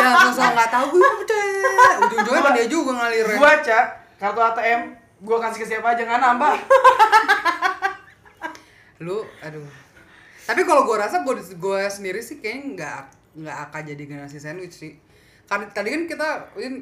[0.00, 1.72] Jangan sosok nggak tahu gue percaya.
[2.00, 3.36] Ujung-ujungnya kan dia juga ngalirnya.
[3.36, 3.84] Gua, Cak,
[4.16, 4.80] kartu ATM
[5.20, 6.52] gua kasih ke siapa aja nggak nambah.
[9.00, 9.64] lu aduh
[10.44, 13.00] tapi kalau gue rasa gue gue sendiri sih kayaknya nggak
[13.40, 14.92] nggak akan jadi generasi sandwich sih
[15.48, 16.28] kan tadi kan kita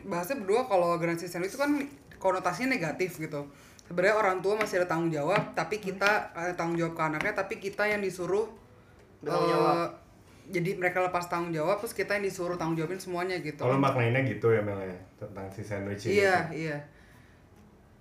[0.02, 1.78] bahasnya berdua kalau generasi sandwich itu kan
[2.18, 3.46] konotasinya negatif gitu
[3.86, 7.62] sebenarnya orang tua masih ada tanggung jawab tapi kita ada tanggung jawab ke anaknya tapi
[7.62, 8.50] kita yang disuruh
[9.18, 9.90] Bertanggung eh, jawab.
[10.48, 14.24] Jadi mereka lepas tanggung jawab terus kita yang disuruh tanggung jawabin semuanya gitu Kalau maknainnya
[14.24, 16.24] gitu ya Mel ya tentang si sandwich ini.
[16.24, 16.76] iya iya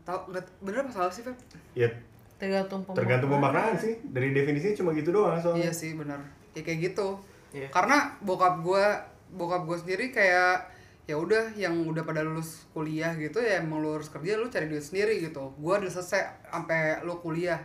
[0.08, 1.36] tahu nggak bener apa salah sih Feb?
[1.76, 1.92] Ya
[2.40, 3.00] tergantung pemaknaan.
[3.04, 3.94] tergantung pemaknaan sih.
[4.08, 5.68] Dari definisinya cuma gitu doang soalnya.
[5.68, 6.24] Iya sih benar.
[6.56, 7.20] Ya kayak gitu.
[7.52, 7.68] Iya.
[7.68, 9.04] Karena bokap gua
[9.36, 10.72] bokap gua sendiri kayak
[11.08, 14.72] ya udah yang udah pada lulus kuliah gitu ya emang lu harus kerja lu cari
[14.72, 15.52] duit sendiri gitu.
[15.60, 17.60] Gua udah selesai sampai lu kuliah.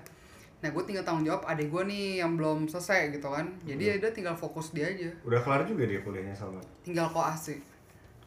[0.62, 3.50] Nah, gue tinggal tanggung jawab adik gue nih yang belum selesai gitu kan.
[3.66, 5.10] Jadi ya dia tinggal fokus dia aja.
[5.26, 6.62] Udah kelar juga dia kuliahnya sama.
[6.86, 7.58] Tinggal koas sih.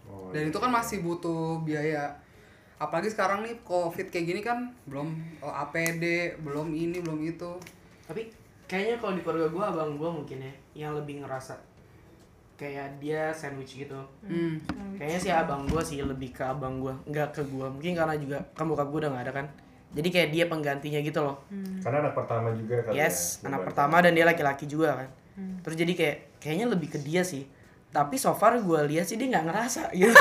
[0.06, 0.52] Oh, Dan iya.
[0.52, 2.12] itu kan masih butuh biaya.
[2.76, 7.56] Apalagi sekarang nih Covid kayak gini kan belum oh, APD, belum ini, belum itu.
[8.04, 8.28] Tapi
[8.68, 11.56] kayaknya kalau di keluarga gue abang gue mungkin ya yang lebih ngerasa
[12.60, 14.00] kayak dia sandwich gitu.
[14.28, 14.60] Hmm.
[15.00, 17.68] Kayaknya sih abang gue sih lebih ke abang gue, nggak ke gue.
[17.68, 19.48] Mungkin karena juga kan bokap gue udah nggak ada kan.
[19.92, 21.44] Jadi kayak dia penggantinya gitu loh.
[21.80, 23.48] Karena anak pertama juga kali Yes, ya.
[23.48, 25.10] anak pertama dan dia laki-laki juga kan.
[25.62, 27.46] Terus jadi kayak kayaknya lebih ke dia sih.
[27.90, 30.12] Tapi so far gue lihat sih dia nggak ngerasa gitu.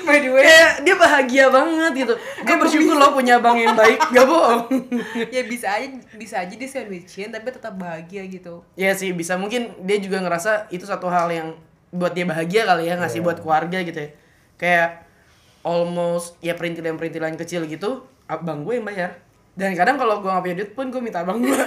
[0.00, 2.14] By the way, kayak dia bahagia banget gitu.
[2.42, 4.66] Gue bersyukur loh punya abang yang baik, gak bohong.
[5.34, 8.64] ya bisa aja bisa aja di sandwichin tapi tetap bahagia gitu.
[8.74, 11.48] ya sih bisa mungkin dia juga ngerasa itu satu hal yang
[11.90, 13.24] buat dia bahagia kali ya ngasih Iya.
[13.24, 14.10] buat keluarga gitu ya.
[14.56, 14.88] Kayak
[15.60, 19.10] almost ya perintilan-perintilan kecil gitu, abang gue yang bayar.
[19.52, 21.50] Dan kadang kalau gue gak punya duit pun gue minta abang gue.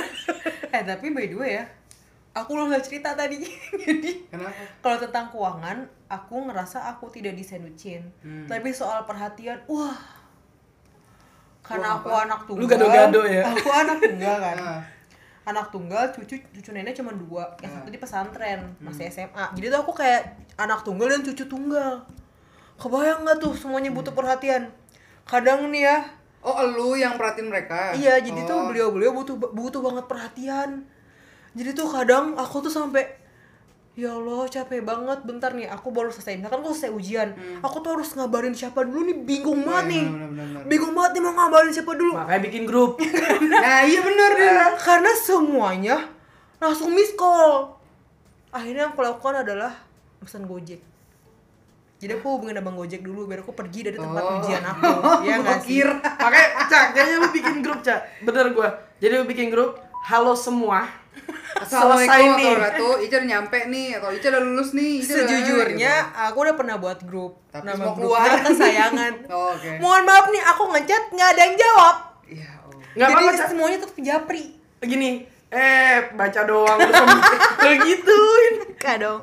[0.73, 1.69] Eh tapi by the way ya,
[2.33, 3.37] aku lo nggak cerita tadi.
[3.85, 4.49] Jadi Kenapa?
[4.81, 8.09] kalau tentang keuangan, aku ngerasa aku tidak disandwichin.
[8.19, 8.49] Hmm.
[8.49, 9.93] Tapi soal perhatian, wah.
[11.61, 12.25] Karena Wah, aku apa?
[12.25, 12.59] anak tunggal.
[12.59, 13.43] Lu gado-gado ya?
[13.53, 14.57] Aku anak tunggal kan.
[14.57, 14.81] Ah.
[15.45, 17.53] Anak tunggal, cucu cucu nenek cuma dua.
[17.61, 17.75] Yang Ah.
[17.77, 18.83] satu di pesantren, Hmm.
[18.83, 19.45] masih SMA.
[19.53, 20.21] Jadi tuh aku kayak
[20.57, 22.01] anak tunggal dan cucu tunggal.
[22.75, 24.19] Kebayang nggak tuh semuanya butuh Hmm.
[24.19, 24.63] perhatian.
[25.23, 25.97] Kadang nih ya,
[26.43, 27.91] Oh, lu yang perhatiin mereka?
[27.93, 28.67] Iya, jadi tuh Oh.
[28.67, 30.83] beliau-beliau butuh butuh banget perhatian.
[31.53, 33.23] Jadi tuh kadang aku tuh sampai
[33.93, 37.29] ya Allah capek banget bentar nih aku baru selesai misalkan aku selesai ujian
[37.61, 39.69] aku tuh harus ngabarin siapa dulu nih bingung Hmm.
[39.69, 40.63] Oh, banget iya, nih bener, bener, bener.
[40.65, 42.91] bingung banget nih mau ngabarin siapa dulu Makanya bikin grup.
[43.53, 44.49] Nah, iya bener deh.
[44.81, 45.97] karena semuanya
[46.57, 47.69] langsung miss call
[48.49, 49.77] akhirnya yang aku lakukan adalah
[50.17, 50.81] pesan gojek
[52.03, 54.37] jadi aku hubungin abang gojek dulu biar aku pergi dari tempat Oh.
[54.37, 54.83] ujian aku
[55.27, 55.79] ya nggak sih.
[56.19, 57.99] Makanya, Cak, kayaknya lu bikin grup, Cak.
[58.19, 58.69] Bener gua.
[58.97, 60.83] Jadi lu bikin grup, halo semua.
[61.13, 62.55] Selesai Assalamualaikum nih.
[62.73, 64.93] atau Ica udah nyampe nih atau Ica udah lulus nih.
[64.99, 66.23] Ica Sejujurnya gitu.
[66.25, 68.27] aku udah pernah buat grup Tapi nama keluar.
[68.43, 69.13] kesayangan.
[69.31, 69.69] Oh, oke.
[69.77, 71.95] Mohon maaf nih aku ngechat nggak ada yang jawab.
[72.25, 72.73] Iya, oh.
[72.93, 73.47] Nggak Jadi apa-apa, Cak.
[73.47, 74.43] semuanya tetap japri.
[74.81, 75.11] Gini,
[75.47, 76.79] eh baca doang
[77.61, 78.53] Kayak gituin.
[78.75, 79.21] Kak dong.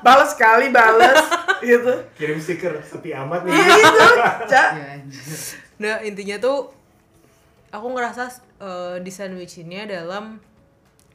[0.00, 1.20] Balas sekali, balas
[1.62, 1.94] gitu.
[2.18, 3.52] Kirim stiker sepi amat nih.
[3.54, 4.06] Iya itu,
[4.52, 4.68] Cak.
[4.76, 5.38] Iya, anjir.
[5.80, 6.58] Nah intinya tuh
[7.72, 8.22] aku ngerasa
[8.60, 10.38] eh, di sandwichinnya dalam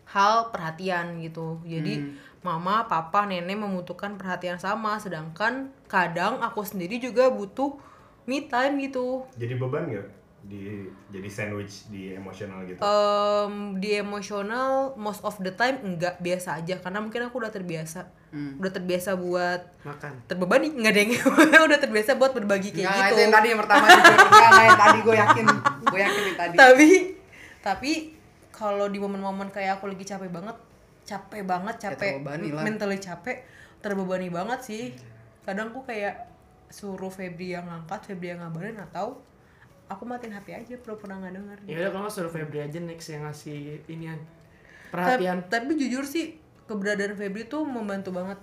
[0.09, 1.61] hal perhatian gitu.
[1.67, 7.75] Jadi mama, papa, nenek membutuhkan perhatian sama, sedangkan kadang aku sendiri juga butuh
[8.23, 9.27] me time gitu.
[9.35, 10.16] Jadi beban nggak
[10.47, 12.79] di jadi sandwich di emosional gitu?
[12.79, 18.07] Em, di emosional most of the time enggak biasa aja karena mungkin aku udah terbiasa
[18.27, 18.59] Hmm.
[18.59, 20.27] udah terbiasa buat Makan.
[20.27, 21.11] terbebani nggak ada yang
[21.67, 23.85] udah terbiasa buat berbagi kayak Nggak, gitu itu yang tadi yang pertama.
[23.87, 25.45] Nggak, yang tadi gue yakin.
[25.81, 26.55] Gue yakin yang tadi.
[26.55, 26.89] tapi
[27.57, 27.91] tapi
[28.49, 30.57] kalau di momen-momen kayak aku lagi capek banget
[31.03, 32.63] capek banget capek lah.
[32.63, 33.47] mentally capek
[33.79, 34.83] terbebani banget sih
[35.43, 36.27] kadang aku kayak
[36.67, 39.23] suruh Febri yang ngangkat Febri yang ngabarin atau
[39.87, 43.07] aku matiin HP aja pura-pura nggak denger Ya udah kalau nggak suruh Febri aja next
[43.11, 44.19] yang ngasih inian.
[44.87, 45.43] Perhatian.
[45.51, 48.39] tapi jujur sih keberadaan Febri tuh membantu banget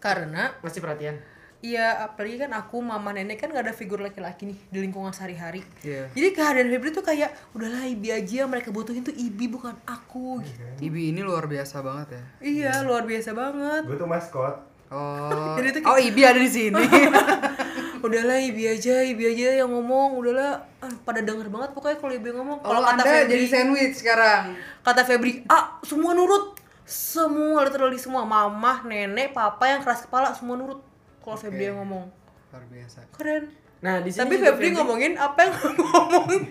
[0.00, 1.16] karena Ngasih perhatian.
[1.60, 5.60] Iya, apalagi kan aku, mama, nenek kan gak ada figur laki-laki nih di lingkungan sehari-hari.
[5.84, 6.08] Iya.
[6.16, 10.40] Jadi kehadiran Febri tuh kayak, udahlah Ibi aja yang mereka butuhin tuh Ibi bukan aku
[10.40, 10.64] gitu.
[10.80, 12.22] Ibi ini luar biasa banget ya.
[12.40, 13.82] Iya, luar biasa banget.
[13.92, 14.56] Gue tuh maskot.
[14.88, 16.80] Oh, Jadi oh Ibi ada di sini.
[18.00, 22.28] udahlah Ibi aja, Ibi aja yang ngomong, udahlah ah, pada denger banget pokoknya kalau Ibi
[22.32, 22.58] ngomong.
[22.58, 24.42] Kalau Kalau kata anda Febri, jadi sandwich sekarang.
[24.80, 26.56] kata Febri, ah semua nurut.
[26.82, 30.82] Semua literally semua, mama, nenek, papa yang keras kepala semua nurut.
[31.20, 32.10] Kalau Febri yang ngomong.
[32.50, 33.06] Luar biasa.
[33.14, 33.44] Keren.
[33.78, 36.42] Nah, di sini Tapi juga Febri ngomongin apa yang ngomongin.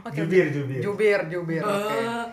[0.00, 0.80] Oke, jubir, jubir.
[0.80, 1.60] Jubir, jubir.
[1.60, 1.92] Oke.
[1.92, 2.24] Eh,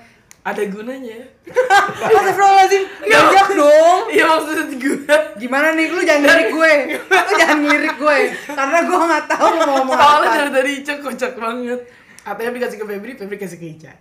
[0.47, 1.19] ada gunanya.
[2.07, 4.01] Astagfirullahaladzim, banyak dong.
[4.07, 5.15] Iya maksud gue.
[5.43, 6.73] Gimana nih lu jangan lirik gue.
[7.03, 8.17] Lu jangan lirik gue.
[8.47, 11.79] Karena gue nggak tahu lu mau ngomong Soalnya dari tadi Ica kocak banget.
[12.23, 13.91] Apa yang dikasih ke Febri, Febri kasih ke Ica.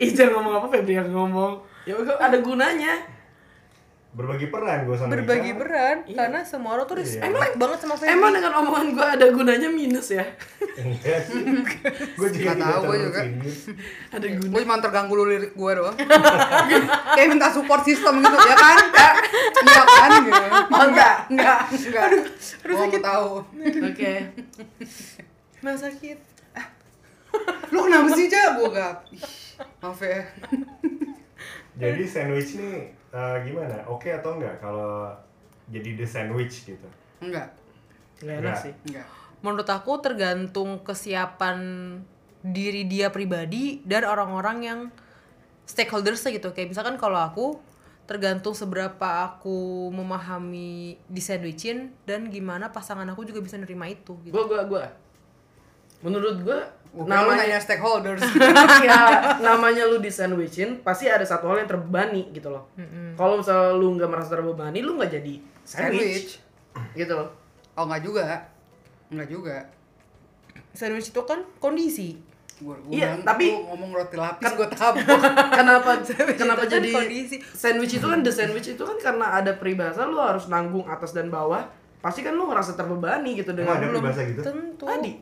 [0.00, 1.60] Ica ngomong apa, Febri yang ngomong.
[1.84, 3.19] Ya ada gunanya.
[4.10, 5.60] Berbagi peran gue sama berbagi Isa.
[5.60, 7.22] peran karena semua orang tuh Iya.
[7.22, 10.26] respect banget sama Feby Emang dengan omongan gue ada gunanya minus ya?
[10.76, 11.38] Enggak sih.
[12.18, 13.20] gue juga Nggak tahu, terlalu juga.
[14.10, 14.50] Ada guna.
[14.50, 15.96] gue cuma terganggu lu lirik gue doang
[17.14, 19.14] kayak minta support system gitu ya kan Kak?
[19.60, 22.04] iya kan gitu oh enggak enggak enggak
[22.60, 23.30] gue mau tahu
[23.84, 24.12] Oke.
[25.60, 26.18] Nah sakit
[27.70, 28.94] lu kenapa sih cak gue gak
[29.78, 30.26] maaf ya
[31.78, 33.76] Jadi sandwich nih eh, gimana?
[33.86, 35.10] Oke atau enggak kalau
[35.70, 36.88] jadi the sandwich gitu?
[37.20, 37.52] enggak
[38.20, 38.62] Nggak enak Nggak.
[38.64, 38.72] sih.
[38.90, 39.06] enggak
[39.40, 41.58] menurut aku tergantung kesiapan
[42.40, 44.80] diri dia pribadi dan orang-orang yang
[45.64, 47.56] stakeholders gitu kayak misalkan kalau aku
[48.04, 54.34] tergantung seberapa aku memahami di sandwichin dan gimana pasangan aku juga bisa nerima itu gitu.
[54.34, 54.84] Gue gue gue.
[56.02, 56.58] Menurut gue Gua
[56.90, 58.18] lu namanya nanya stakeholders
[58.82, 59.00] ya
[59.38, 62.66] namanya lu di sandwichin pasti ada satu hal yang terbebani gitu loh.
[63.14, 66.42] Kalau misalnya lu nggak merasa terbebani, lu nggak jadi sandwich,
[66.92, 67.30] gitu loh.
[67.72, 68.24] oh enggak juga
[69.08, 69.56] enggak juga
[70.70, 72.14] Sandwich itu kan kondisi.
[72.60, 75.00] gue Iya, tapi- ngomong roti lapis gue tabok
[75.58, 75.90] kenapa
[76.36, 77.36] kenapa itu kan jadi kondisi.
[77.40, 81.26] sandwich itu kan the sandwich itu kan karena ada peribahasa lu harus nanggung atas dan
[81.26, 81.64] bawah
[81.98, 84.42] pasti kan lu ngerasa terbebani gitu Emang ada dengan belum bahasa gitu?
[84.42, 84.84] Tentu.
[84.84, 85.12] tadi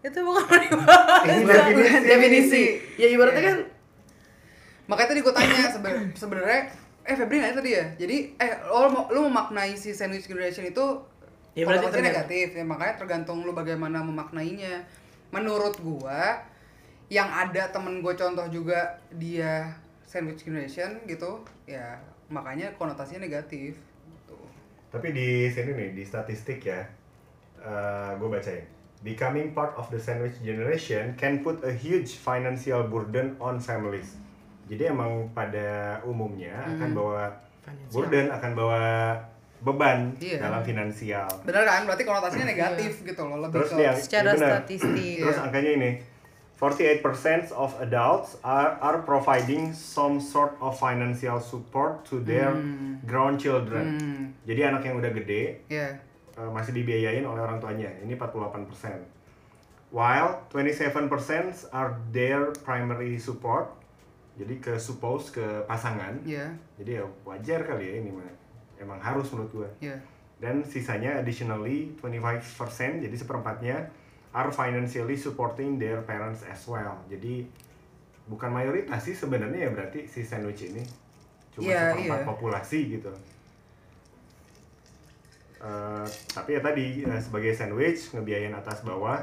[0.00, 1.28] Itu bukan peribahasa.
[1.28, 2.06] Ini definisi.
[2.08, 2.64] definisi
[2.96, 3.58] ya ibaratnya kan
[4.88, 6.60] makanya tadi gue tanya sebe- sebenarnya
[7.06, 10.86] eh Febri nanya tadi ya jadi eh lo mau lu memaknai si sandwich generation itu
[11.58, 14.86] Ya, berarti negatif ya makanya tergantung lu bagaimana memaknainya
[15.34, 16.38] menurut gua
[17.10, 19.66] yang ada temen gue contoh juga dia
[20.06, 21.98] sandwich generation gitu ya
[22.30, 23.74] makanya konotasinya negatif
[24.06, 24.38] gitu.
[24.94, 26.86] Tapi di sini nih di statistik ya,
[28.14, 28.62] gue bacain.
[29.00, 34.12] Becoming part of the sandwich generation can put a huge financial burden on families.
[34.68, 37.90] Jadi emang pada umumnya akan bawa Financial.
[37.90, 38.82] burden, akan bawa
[39.60, 40.40] beban Iya.
[40.40, 41.28] dalam finansial.
[41.42, 44.48] bener kan berarti konotasinya negatif gitu loh lebih Terus ke Secara benar.
[44.60, 45.16] statistik.
[45.18, 45.44] Terus Iya.
[45.44, 45.90] angkanya ini
[46.56, 52.52] 48% of adults are, are providing some sort of financial support to their
[53.02, 53.96] grandchildren.
[53.96, 55.96] hmm, Jadi anak yang udah gede ya
[56.40, 57.92] uh, masih dibiayain oleh orang tuanya.
[58.00, 58.64] Ini 48%.
[59.92, 61.10] While 27%
[61.76, 63.76] are their primary support.
[64.40, 66.16] Jadi ke suppose ke pasangan.
[66.24, 66.48] ya
[66.80, 68.24] Jadi ya wajar kali ya ini mah.
[68.80, 69.92] Emang harus menurut gue.
[69.92, 69.96] ya
[70.40, 73.76] Dan sisanya additionally 25% jadi seperempatnya
[74.32, 76.96] are financially supporting their parents as well.
[77.12, 77.44] Jadi
[78.24, 80.80] bukan mayoritas sih sebenarnya ya berarti si sandwich ini
[81.50, 82.28] cuma Iya, seperempat iya.
[82.30, 83.12] populasi gitu.
[85.60, 89.20] Eh, tapi ya tadi eh, sebagai sandwich ngebiayain atas bawah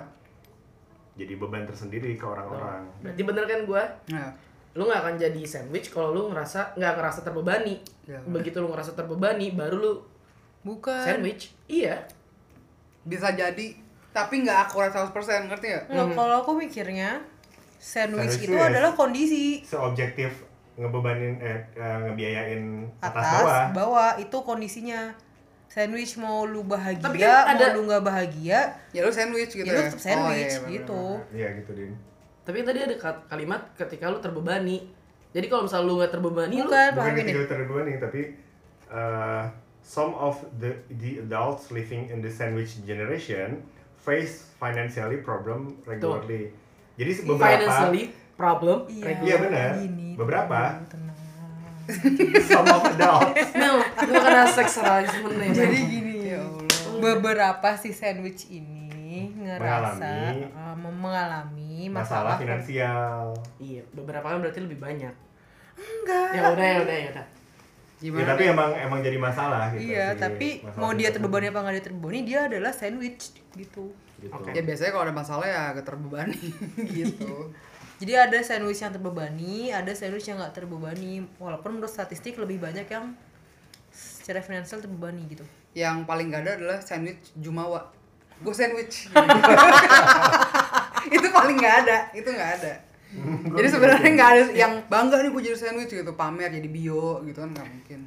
[1.13, 2.85] jadi beban tersendiri ke orang-orang.
[3.01, 4.29] berarti bener kan gua nah
[4.71, 8.21] lu nggak akan jadi sandwich kalau lu ngerasa nggak ngerasa terbebani Ya.
[8.23, 9.93] begitu lu ngerasa terbebani baru lu
[10.61, 11.01] Bukan.
[11.01, 12.05] sandwich iya
[13.01, 13.73] bisa jadi
[14.11, 15.09] tapi nggak akurat 100%
[15.43, 17.17] ngerti ya Nggak, kalau aku mikirnya
[17.75, 20.45] sandwich, Sandwich itu itu ya- adalah kondisi Seobjektif
[20.75, 22.61] ngebebanin eh, eh, ngebiayain
[22.99, 23.63] atas, atas, bawah.
[23.73, 24.11] bawah.
[24.17, 25.09] itu kondisinya.
[25.67, 29.61] Sandwich mau lu bahagia, Tapi kan ada- mau lu nggak bahagia, ya lu sandwich gitu
[29.61, 30.73] ya lu ya tetap sandwich iya, bener-bener.
[30.73, 31.03] gitu.
[31.31, 31.91] Iya gitu din.
[32.41, 34.87] tapi tadi ada kalimat ketika lu terbebani
[35.29, 37.23] jadi kalau misalnya lu nggak terbebani lu Bukan, bukan paham ini.
[37.27, 38.21] ketika terbebani nih tapi
[38.87, 39.43] uh,
[39.81, 43.59] some of the the adults living in the sandwich generation
[43.97, 46.55] face financially problem regularly
[46.95, 48.03] jadi se- beberapa financially
[48.33, 49.71] problem Iya, iya benar
[50.15, 51.11] beberapa tenang.
[51.11, 51.16] some
[51.87, 55.49] of adults Mel, gua kena sex harassment nih.
[55.55, 56.99] Jadi gini, Ya Allah.
[56.99, 64.59] beberapa si sandwich ini ngerasa Mengalami uh, mengalami masalah masalah, finansial Iya, beberapa kan berarti
[64.59, 65.13] lebih banyak.
[65.77, 66.29] Enggak.
[66.35, 67.27] Ya udah, ya udah, ya udah.
[67.97, 71.45] gimana ya tapi emang emang jadi masalah gitu Iya, si tapi masalah mau dia terbebani
[71.49, 73.89] apa nggak dia terbebani, dia adalah sandwich gitu.
[74.21, 74.33] gitu.
[74.37, 74.53] Oke.
[74.53, 76.37] ya biasanya kalau ada masalah ya agak terbebani
[76.97, 77.49] gitu
[77.97, 81.25] Jadi ada sandwich yang terbebani, ada sandwich yang nggak terbebani.
[81.35, 83.11] Walaupun menurut statistik lebih banyak yang
[83.89, 85.41] secara finansial terbebani gitu.
[85.73, 87.79] yang paling gak ada adalah sandwich jumawa.
[88.39, 89.07] Gue sandwich.
[91.09, 92.73] Itu paling nggak ada itu nggak ada.
[93.55, 97.37] Jadi sebenarnya nggak ada yang bangga nih gue jadi sandwich gitu pamer jadi bio gitu
[97.39, 97.99] kan nggak mungkin.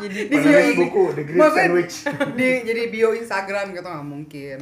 [0.00, 1.94] Jadi Di bio- buku The Great Maksudnya Sandwich.
[2.34, 4.58] di jadi bio Instagram gitu nggak mungkin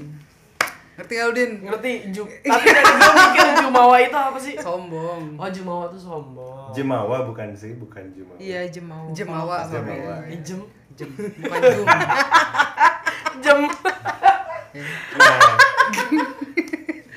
[0.92, 1.92] ngerti gak Udin Ngerti?
[2.10, 4.54] Ju Tapi tadi gua mikir Jumawa itu apa sih?
[4.56, 6.68] sombong Oh, Jumawa tuh sombong.
[6.70, 9.56] Jemawa bukan sih bukan Jemawa iya jemawa Jemawa.
[9.64, 9.96] sorry.
[10.32, 10.60] Eh, Jem.
[10.92, 11.86] jem bukan jum
[13.42, 13.60] Jem.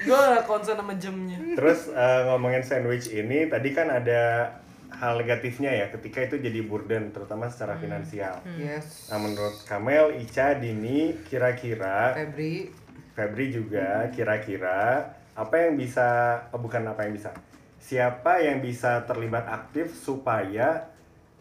[0.06, 1.38] Gua gak konsen sama jamnya.
[1.58, 4.54] Terus eh, ngomongin sandwich ini tadi kan ada
[4.96, 8.40] hal negatifnya ya ketika itu jadi burden terutama secara finansial.
[8.56, 9.10] Yes.
[9.10, 12.70] Nah menurut Kamel, Ica, Dini, kira-kira Febri.
[13.16, 17.32] Febri juga kira-kira apa yang bisa oh, bukan apa yang bisa
[17.80, 20.90] siapa yang bisa terlibat aktif supaya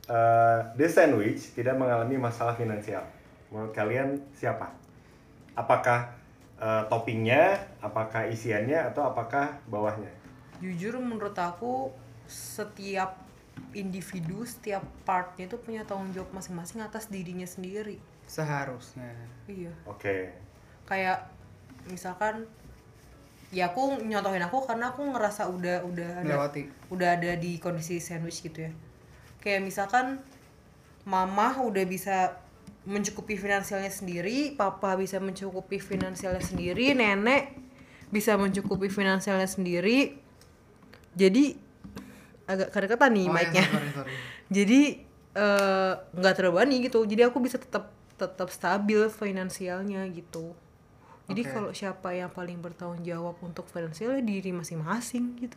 [0.06, 3.02] eh, The Sandwich tidak mengalami masalah finansial?
[3.50, 4.70] Menurut kalian siapa?
[5.58, 6.14] Apakah
[6.62, 10.10] eh, toppingnya apakah isiannya atau apakah bawahnya?
[10.62, 11.90] Jujur menurut aku
[12.30, 13.24] setiap
[13.74, 17.98] individu setiap partnya itu punya tanggung jawab masing-masing atas dirinya sendiri.
[18.26, 19.14] Seharusnya.
[19.50, 19.72] iya.
[19.84, 20.32] Oke.
[20.88, 21.33] Kayak
[21.90, 22.46] misalkan
[23.54, 26.34] ya aku nyontohin aku karena aku ngerasa udah udah ada
[26.90, 28.72] udah ada di kondisi sandwich gitu ya.
[29.38, 30.18] Kayak misalkan
[31.04, 32.40] mama udah bisa
[32.84, 37.56] mencukupi finansialnya sendiri papa bisa mencukupi finansialnya sendiri nenek
[38.12, 40.16] bisa mencukupi finansialnya sendiri.
[41.14, 41.54] Jadi
[42.44, 43.64] agak kedekatan nih Oh, iya, mic-nya.
[43.70, 44.12] sorry.
[44.56, 44.80] jadi
[45.34, 47.06] eh, nggak terbebani gitu.
[47.06, 50.54] Jadi aku bisa tetap tetap stabil finansialnya gitu
[51.24, 51.50] jadi Oke.
[51.50, 55.56] kalau siapa yang paling bertanggung jawab untuk finansialnya diri masing-masing gitu.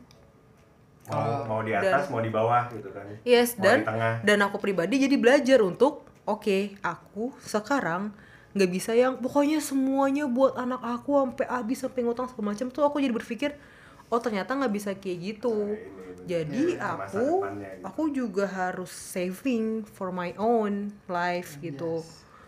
[1.07, 3.07] Mau mau di atas mau di bawah gitu kan.
[3.23, 4.13] Yes mau dan di tengah.
[4.23, 8.11] dan aku pribadi jadi belajar untuk oke aku sekarang
[8.51, 12.83] nggak bisa yang pokoknya semuanya buat anak aku sampai habis sampai ngutang segala macam tuh
[12.83, 13.51] aku jadi berpikir
[14.07, 15.75] oh ternyata nggak bisa kayak gitu.
[16.27, 17.83] Jadi Iya, masa aku depannya gitu.
[17.87, 22.03] aku juga harus saving for my own life gitu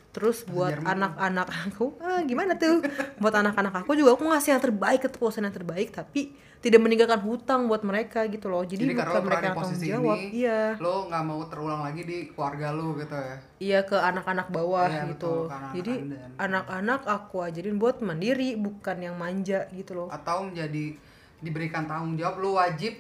[0.10, 2.82] terus buat anak-anak aku ah, gimana tuh?
[3.22, 7.72] Buat anak-anak aku juga aku ngasih yang terbaik kepuasan yang terbaik tapi tidak meninggalkan hutang
[7.72, 8.68] buat mereka gitu loh.
[8.68, 10.76] Jadi, Jadi bukan mereka yang tanggung jawab ini, iya.
[10.76, 13.36] lo nggak mau terulang lagi di keluarga lo gitu ya.
[13.64, 15.16] iya ke anak-anak bawah Iya, gitu.
[15.16, 15.94] betul, ke anak-anak jadi
[16.36, 20.08] anak-anak aku ajarin buat mandiri bukan yang manja gitu loh.
[20.12, 21.00] Atau menjadi
[21.40, 22.92] diberikan tanggung jawab lo wajib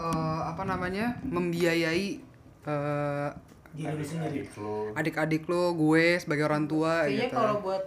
[0.00, 2.06] eh, apa namanya membiayai
[2.64, 3.28] eh,
[3.72, 4.44] Diri sendiri.
[4.44, 4.92] adik lu.
[4.92, 7.36] Adik-adik lo, gue sebagai orang tua kayaknya gitu.
[7.36, 7.82] kalau buat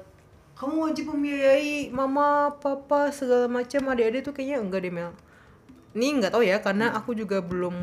[0.56, 5.12] kamu wajib membiayai mama papa segala macam adik-adik tuh kayaknya enggak deh Mel.
[5.96, 7.76] Ini nggak tahu ya karena aku juga belum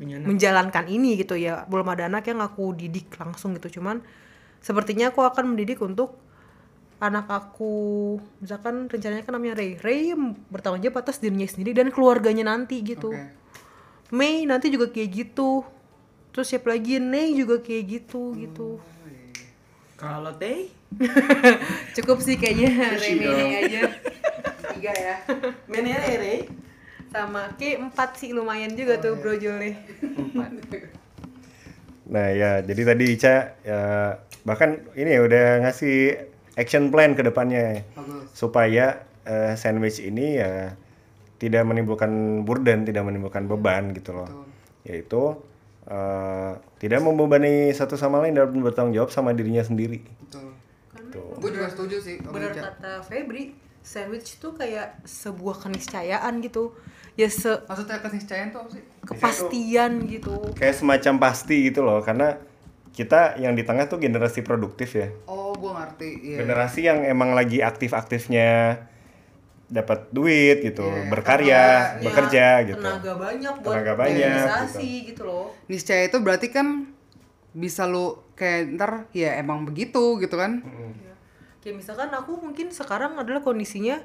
[0.00, 1.66] menjalankan ini gitu ya.
[1.66, 3.78] Belum ada anak yang aku didik langsung gitu.
[3.78, 4.02] Cuman
[4.62, 6.18] sepertinya aku akan mendidik untuk
[7.02, 8.18] anak aku.
[8.42, 9.78] Misalkan rencananya kan namanya Ray.
[9.78, 10.14] Ray
[10.50, 13.10] bertanggung jawab atas dirinya sendiri dan keluarganya nanti gitu.
[13.10, 13.34] Oke.
[14.14, 15.66] Mei nanti juga kayak gitu
[16.34, 18.82] terus siapa lagi Ney juga kayak gitu gitu
[19.94, 20.68] Kalau teh,
[21.96, 23.14] cukup sih kayaknya dong.
[23.22, 23.82] Ney aja
[24.74, 25.16] tiga ya
[25.70, 26.36] menere re.
[27.14, 29.78] sama Ki empat sih lumayan juga tuh brojolnya
[32.04, 33.80] Nah ya, jadi tadi Ica ya,
[34.44, 36.20] bahkan ini ya udah ngasih
[36.58, 38.28] action plan ke depannya Bagus.
[38.36, 40.76] supaya eh, sandwich ini ya
[41.40, 44.28] tidak menimbulkan burden, tidak menimbulkan beban gitu loh.
[44.28, 44.46] Betul.
[44.84, 45.22] Yaitu
[45.88, 50.00] eh, tidak membebani satu sama lain dan bertanggung jawab sama dirinya sendiri.
[50.28, 50.52] Betul.
[51.14, 51.38] Tuh.
[51.38, 56.74] Gue juga setuju sih benar kata Febri sandwich tuh kayak sebuah keniscayaan gitu
[57.14, 58.82] ya se Maksudnya keniscayaan tuh apa sih?
[59.06, 62.34] kepastian gitu Kayak semacam pasti gitu loh, karena
[62.94, 65.10] kita yang di tengah tuh generasi produktif ya.
[65.26, 66.10] Oh, gue ngerti.
[66.34, 66.36] Iya.
[66.46, 68.78] Generasi yang emang lagi aktif-aktifnya
[69.74, 71.10] dapat duit gitu, Iya.
[71.10, 72.78] berkarya, Tenaga- bekerja ya, gitu.
[72.78, 75.22] tenaga banyak buat Tenaga banyak, organisasi gitu.
[75.24, 76.94] loh Niscaya itu berarti kan
[77.50, 80.62] bisa lu kayak ntar ya emang begitu gitu kan?
[80.94, 81.14] Ya.
[81.58, 83.98] Kayak misalkan aku mungkin sekarang adalah kondisinya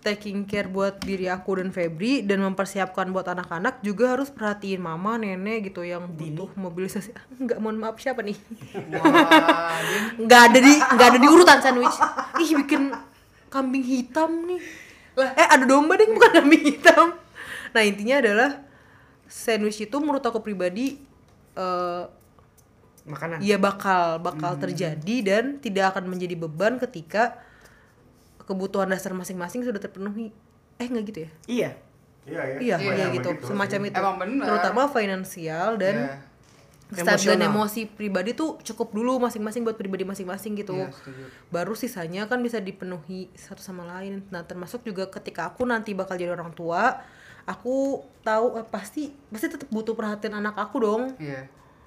[0.00, 5.16] taking care buat diri aku dan Febri dan mempersiapkan buat anak-anak juga harus perhatiin mama,
[5.16, 7.08] nenek gitu yang butuh mobilisasi.
[7.40, 8.36] Enggak, mohon maaf siapa nih?
[10.20, 11.96] Nggak ada di nggak ada di urutan sandwich.
[12.36, 12.92] Ih, bikin
[13.48, 14.60] kambing hitam nih.
[15.14, 17.14] Lah, eh ada domba deh bukan kambing hitam.
[17.70, 18.50] Nah, intinya adalah
[19.30, 20.98] sandwich itu menurut aku pribadi
[21.54, 22.04] eh
[23.04, 23.36] Makanan.
[23.44, 27.36] Iya bakal bakal terjadi dan tidak akan menjadi beban ketika
[28.48, 30.32] kebutuhan dasar masing-masing sudah terpenuhi.
[30.80, 31.30] Eh nggak gitu ya?
[31.44, 31.70] Iya.
[32.24, 32.56] Iya, ya.
[32.56, 33.44] Iya, Iya, iya emang gitu, gitu.
[33.52, 34.00] semacam itu.
[34.00, 34.44] Emang bener.
[34.48, 36.14] Terutama finansial dan Iya.
[37.02, 37.50] Emosional.
[37.50, 40.78] emosi pribadi tuh cukup dulu masing-masing buat pribadi masing-masing gitu.
[40.78, 41.24] Iya, setuju.
[41.50, 44.22] Baru sisanya kan bisa dipenuhi satu sama lain.
[44.30, 47.02] Nah, termasuk juga ketika aku nanti bakal jadi orang tua,
[47.44, 51.44] aku tahu eh, pasti pasti tetap butuh perhatian anak aku dong Iya.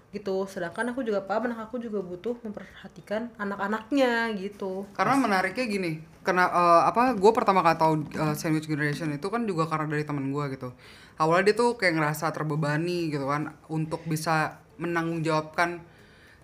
[0.07, 5.91] gitu sedangkan aku juga paham anak aku juga butuh memperhatikan anak-anaknya gitu Karena menariknya gini,
[6.23, 7.11] karena eh, apa?
[7.17, 10.69] Gue pertama kali tahu eh, sandwich generation itu kan juga karena dari teman gue gitu.
[11.17, 15.81] Awalnya dia tuh kayak ngerasa terbebani gitu kan untuk bisa menanggungjawabkan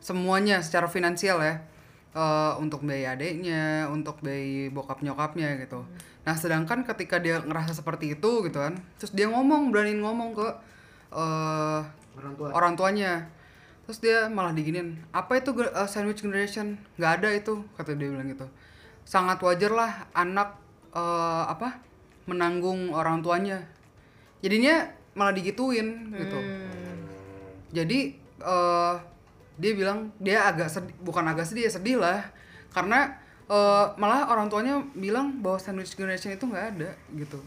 [0.03, 1.63] semuanya secara finansial ya.
[2.13, 5.81] Eh, untuk biaya adiknya, untuk biaya bokap nyokapnya gitu.
[6.21, 10.47] Nah sedangkan ketika dia ngerasa seperti itu gitu kan, terus dia ngomong beraniin ngomong ke
[11.09, 11.81] eh
[12.13, 12.49] orang tua.
[12.53, 13.13] orang tuanya.
[13.89, 16.77] Terus dia malah diginin apa itu uh, sandwich generation?
[17.01, 18.45] Nggak ada itu kata dia bilang gitu.
[19.09, 20.61] Sangat wajar lah anak
[20.93, 21.81] uh, apa
[22.29, 23.65] menanggung orang tuanya.
[24.45, 24.85] Jadinya
[25.17, 26.39] malah digituin gitu.
[27.73, 28.95] Jadi uh,
[29.55, 32.25] dia bilang dia agak sedih bukan agak sedih ya sedih lah
[32.69, 33.15] karena
[33.45, 37.39] uh, malah orang tuanya bilang bahwa sandwich generation itu nggak ada gitu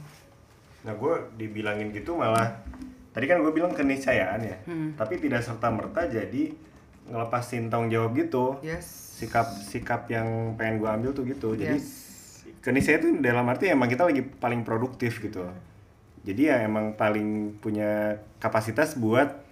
[0.82, 2.62] Nah gue dibilangin gitu malah
[3.10, 4.94] tadi kan gue bilang keniscayaan ya, Hmm.
[4.94, 6.54] tapi tidak serta merta jadi
[7.06, 8.58] ngelepasin tanggung jawab gitu.
[8.60, 11.54] yes Sikap sikap yang pengen gue ambil tuh gitu.
[11.54, 12.44] Jadi Yes.
[12.60, 15.42] keniscayaan itu dalam arti emang kita lagi paling produktif gitu.
[16.22, 19.42] Jadi ya emang paling punya kapasitas buat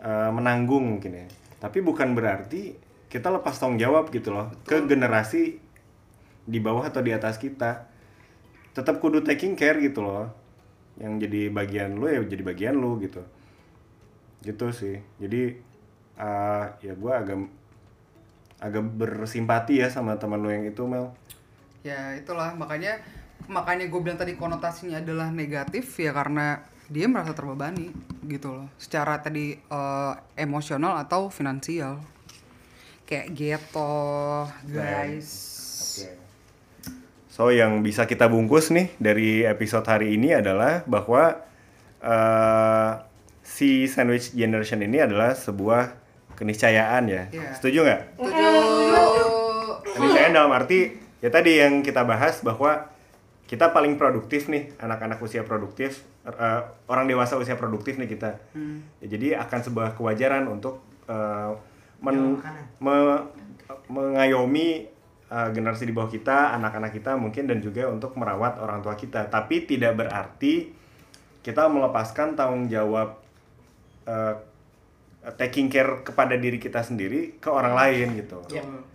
[0.00, 1.26] eh, menanggung mungkin ya.
[1.60, 2.74] Tapi bukan berarti
[3.10, 5.58] kita lepas tanggung jawab gitu loh ke generasi
[6.46, 7.86] di bawah atau di atas kita.
[8.72, 10.32] Tetap kudu taking care gitu loh.
[11.00, 13.22] Yang jadi bagian lu ya jadi bagian lu gitu.
[14.40, 14.96] Gitu sih.
[15.20, 15.42] Jadi
[16.16, 17.38] eh, ya gua agak
[18.60, 21.16] agak bersimpati ya sama teman lu yang itu Mel.
[21.80, 23.00] ya itulah makanya
[23.48, 27.94] makanya gue bilang tadi konotasinya adalah negatif ya karena dia merasa terbebani
[28.26, 32.02] gitu loh secara tadi eh, emosional atau finansial
[33.06, 33.94] kayak gitu
[34.66, 35.30] guys
[37.30, 41.40] So yang bisa kita bungkus nih dari episode hari ini adalah bahwa
[42.04, 42.92] eh,
[43.40, 45.94] si sandwich generation ini adalah sebuah
[46.36, 47.22] keniscayaan ya.
[47.32, 47.50] Iya.
[47.56, 48.02] Setuju nggak?
[48.20, 48.54] tujuh
[49.96, 52.92] Keniscayaan dalam arti ya tadi yang kita bahas bahwa
[53.48, 58.30] kita paling produktif nih anak-anak usia produktif eh, orang dewasa usia produktif nih kita.
[59.00, 61.52] Ya, jadi akan sebuah kewajaran untuk eh,
[62.00, 62.40] men-
[62.80, 63.24] me-
[63.86, 64.86] mengayomi
[65.30, 69.30] eh, generasi di bawah kita, anak-anak kita mungkin dan juga untuk merawat orang tua kita.
[69.30, 70.70] Tapi tidak berarti
[71.40, 73.16] kita melepaskan tanggung jawab
[74.04, 74.34] eh,
[75.36, 78.40] taking care kepada diri kita sendiri ke orang lain gitu.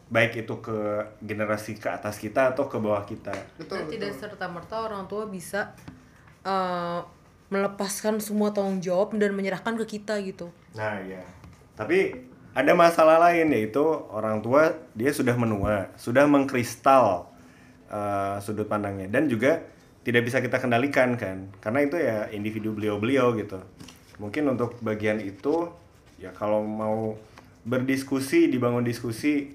[0.10, 3.34] Baik itu ke generasi ke atas kita atau ke bawah kita.
[3.58, 4.22] betul Dan tidak betul.
[4.26, 5.74] serta merta orang tua bisa
[6.46, 7.00] eh,
[7.50, 10.50] melepaskan semua tanggung jawab dan menyerahkan ke kita gitu.
[10.74, 11.22] Nah, ya.
[11.78, 12.26] Tapi
[12.56, 17.30] ada masalah lain yaitu orang tua dia sudah menua, sudah mengkristal
[17.92, 19.62] uh, sudut pandangnya dan juga
[20.08, 21.52] tidak bisa kita kendalikan kan.
[21.62, 23.60] Karena itu ya individu beliau-beliau gitu.
[24.18, 25.70] Mungkin untuk bagian itu
[26.16, 27.20] ya kalau mau
[27.68, 29.52] berdiskusi, dibangun diskusi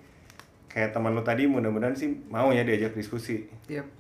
[0.70, 3.49] kayak teman lu tadi mudah-mudahan sih mau ya diajak diskusi.
[3.66, 3.99] Yep.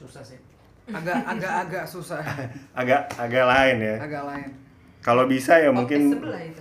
[0.00, 0.49] susah sih
[0.90, 2.22] agak agak agak susah.
[2.80, 3.96] Agak agak lain ya.
[4.02, 4.50] agak lain.
[5.00, 6.60] Kalau bisa ya mungkin sebelah itu.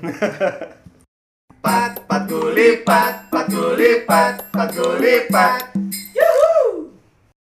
[1.65, 3.45] pat pat gulipat pat.
[3.49, 4.69] Gulipat pat.
[4.71, 5.61] Gulipat